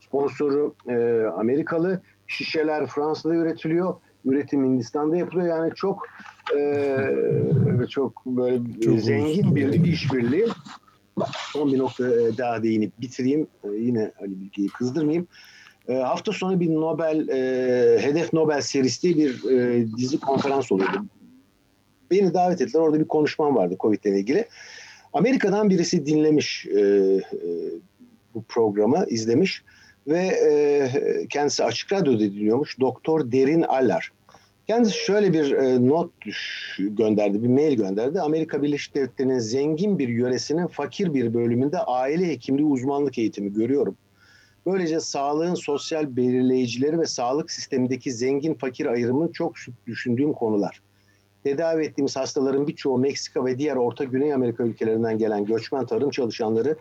sponsoru 0.00 0.74
e, 0.88 1.24
Amerikalı, 1.36 2.00
şişeler 2.26 2.86
Fransa'da 2.86 3.34
üretiliyor, 3.34 3.94
üretim 4.24 4.64
Hindistan'da 4.64 5.16
yapılıyor. 5.16 5.46
Yani 5.46 5.74
çok 5.74 6.06
e, 6.56 7.86
çok 7.88 8.26
böyle 8.26 8.80
çok 8.80 8.98
zengin 8.98 9.56
bir 9.56 9.84
işbirliği. 9.84 10.46
Son 11.52 11.72
bir 11.72 11.78
nokta 11.78 12.08
e, 12.08 12.38
daha 12.38 12.62
değinip 12.62 13.00
bitireyim. 13.00 13.46
E, 13.64 13.68
yine 13.68 14.12
Ali 14.20 14.40
Bilge'yi 14.40 14.68
kızdırmayayım. 14.68 15.28
E, 15.88 15.94
hafta 15.94 16.32
sonu 16.32 16.60
bir 16.60 16.74
Nobel, 16.74 17.28
Hedef 18.02 18.32
Nobel 18.32 18.60
serisi 18.60 19.18
bir 19.18 19.50
e, 19.50 19.86
dizi 19.96 20.20
konferans 20.20 20.72
oluyordu 20.72 21.04
beni 22.10 22.34
davet 22.34 22.60
ettiler. 22.60 22.80
Orada 22.80 23.00
bir 23.00 23.08
konuşmam 23.08 23.56
vardı 23.56 23.76
Covid 23.80 24.04
ile 24.04 24.18
ilgili. 24.18 24.48
Amerika'dan 25.12 25.70
birisi 25.70 26.06
dinlemiş 26.06 26.66
bu 28.34 28.42
programı, 28.48 29.06
izlemiş 29.08 29.64
ve 30.06 31.26
kendisi 31.30 31.64
Açık 31.64 31.92
Radyo'da 31.92 32.20
dinliyormuş. 32.20 32.80
Doktor 32.80 33.32
Derin 33.32 33.62
Alar. 33.62 34.12
Kendisi 34.66 34.98
şöyle 34.98 35.32
bir 35.32 35.52
e, 35.52 35.86
not 35.86 36.10
gönderdi, 36.78 37.42
bir 37.42 37.48
mail 37.48 37.76
gönderdi. 37.76 38.20
Amerika 38.20 38.62
Birleşik 38.62 38.94
Devletleri'nin 38.94 39.38
zengin 39.38 39.98
bir 39.98 40.08
yöresinin 40.08 40.66
fakir 40.66 41.14
bir 41.14 41.34
bölümünde 41.34 41.78
aile 41.78 42.28
hekimliği 42.28 42.66
uzmanlık 42.66 43.18
eğitimi 43.18 43.52
görüyorum. 43.52 43.96
Böylece 44.66 45.00
sağlığın 45.00 45.54
sosyal 45.54 46.16
belirleyicileri 46.16 47.00
ve 47.00 47.06
sağlık 47.06 47.50
sistemindeki 47.50 48.12
zengin 48.12 48.54
fakir 48.54 48.86
ayrımını 48.86 49.32
çok 49.32 49.54
düşündüğüm 49.86 50.32
konular 50.32 50.80
tedavi 51.44 51.84
ettiğimiz 51.84 52.16
hastaların 52.16 52.66
birçoğu 52.66 52.98
Meksika 52.98 53.44
ve 53.44 53.58
diğer 53.58 53.76
Orta 53.76 54.04
Güney 54.04 54.34
Amerika 54.34 54.64
ülkelerinden 54.64 55.18
gelen 55.18 55.44
göçmen 55.44 55.86
tarım 55.86 56.10
çalışanları 56.10 56.76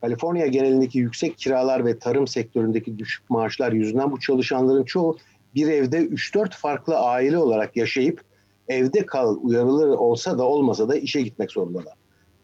Kaliforniya 0.00 0.46
genelindeki 0.46 0.98
yüksek 0.98 1.38
kiralar 1.38 1.84
ve 1.84 1.98
tarım 1.98 2.26
sektöründeki 2.26 2.98
düşük 2.98 3.30
maaşlar 3.30 3.72
yüzünden 3.72 4.12
bu 4.12 4.20
çalışanların 4.20 4.84
çoğu 4.84 5.16
bir 5.56 5.68
evde 5.68 5.98
3-4 5.98 6.50
farklı 6.50 6.98
aile 6.98 7.38
olarak 7.38 7.76
yaşayıp 7.76 8.20
evde 8.68 9.06
kal 9.06 9.36
uyarıları 9.42 9.98
olsa 9.98 10.38
da 10.38 10.44
olmasa 10.44 10.88
da 10.88 10.96
işe 10.96 11.22
gitmek 11.22 11.52
zorundalar. 11.52 11.94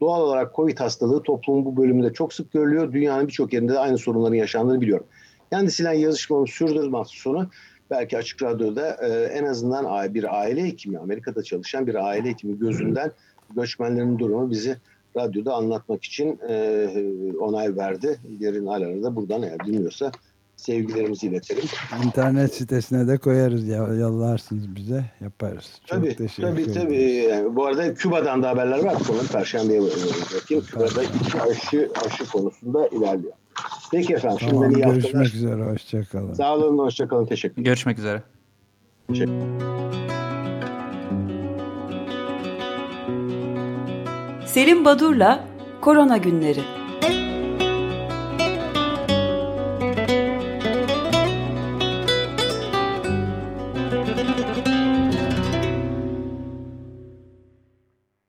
Doğal 0.00 0.20
olarak 0.20 0.54
Covid 0.54 0.78
hastalığı 0.78 1.22
toplumun 1.22 1.64
bu 1.64 1.76
bölümünde 1.76 2.12
çok 2.12 2.32
sık 2.32 2.52
görülüyor. 2.52 2.92
Dünyanın 2.92 3.28
birçok 3.28 3.52
yerinde 3.52 3.72
de 3.72 3.78
aynı 3.78 3.98
sorunların 3.98 4.34
yaşandığını 4.34 4.80
biliyorum. 4.80 5.06
Kendisiyle 5.50 5.98
yazışmamı 5.98 6.48
sürdürdüm 6.48 6.94
hafta 6.94 7.14
sonu 7.16 7.50
belki 7.90 8.18
Açık 8.18 8.42
Radyo'da 8.42 8.96
e, 9.06 9.24
en 9.24 9.44
azından 9.44 10.14
bir 10.14 10.40
aile 10.40 10.64
hekimi, 10.64 10.98
Amerika'da 10.98 11.42
çalışan 11.42 11.86
bir 11.86 11.94
aile 11.94 12.28
hekimi 12.28 12.58
gözünden 12.58 13.12
göçmenlerin 13.56 14.18
durumu 14.18 14.50
bizi 14.50 14.76
radyoda 15.16 15.54
anlatmak 15.54 16.04
için 16.04 16.38
e, 16.48 16.88
onay 17.40 17.76
verdi. 17.76 18.18
Yerin 18.40 18.66
alanı 18.66 19.02
da 19.02 19.16
buradan 19.16 19.42
eğer 19.42 19.58
dinliyorsa 19.66 20.12
sevgilerimizi 20.62 21.26
iletelim. 21.26 21.64
İnternet 22.04 22.54
sitesine 22.54 23.08
de 23.08 23.18
koyarız 23.18 23.68
ya 23.68 23.76
yollarsınız 23.76 24.76
bize 24.76 25.04
yaparız. 25.20 25.80
Çok 25.86 25.88
tabii, 25.88 26.16
teşekkür 26.16 26.42
tabii, 26.42 26.62
ederim. 26.62 26.82
Tabii 26.82 27.02
yani 27.02 27.56
bu 27.56 27.66
arada 27.66 27.94
Küba'dan 27.94 28.42
da 28.42 28.48
haberler 28.48 28.84
var. 28.84 28.96
Sonra 29.06 29.22
Perşembe'ye 29.32 29.80
bırakayım. 29.80 30.64
Küba'da 30.64 31.02
iki 31.02 31.40
aşı, 31.40 31.90
aşı 32.06 32.30
konusunda 32.30 32.88
ilerliyor. 32.88 33.32
Peki 33.92 34.14
efendim. 34.14 34.38
Tamam, 34.50 34.70
iyi 34.70 34.82
görüşmek 34.82 35.04
haftalar. 35.04 35.24
üzere. 35.24 35.62
Hoşçakalın. 35.62 36.34
Sağ 36.34 36.54
olun. 36.54 36.78
Hoşçakalın. 36.78 37.26
Teşekkür 37.26 37.62
Görüşmek 37.62 37.98
üzere. 37.98 38.22
Teşekkür 39.08 39.32
Selim 44.46 44.84
Badur'la 44.84 45.44
Korona 45.80 46.16
Günleri 46.16 46.81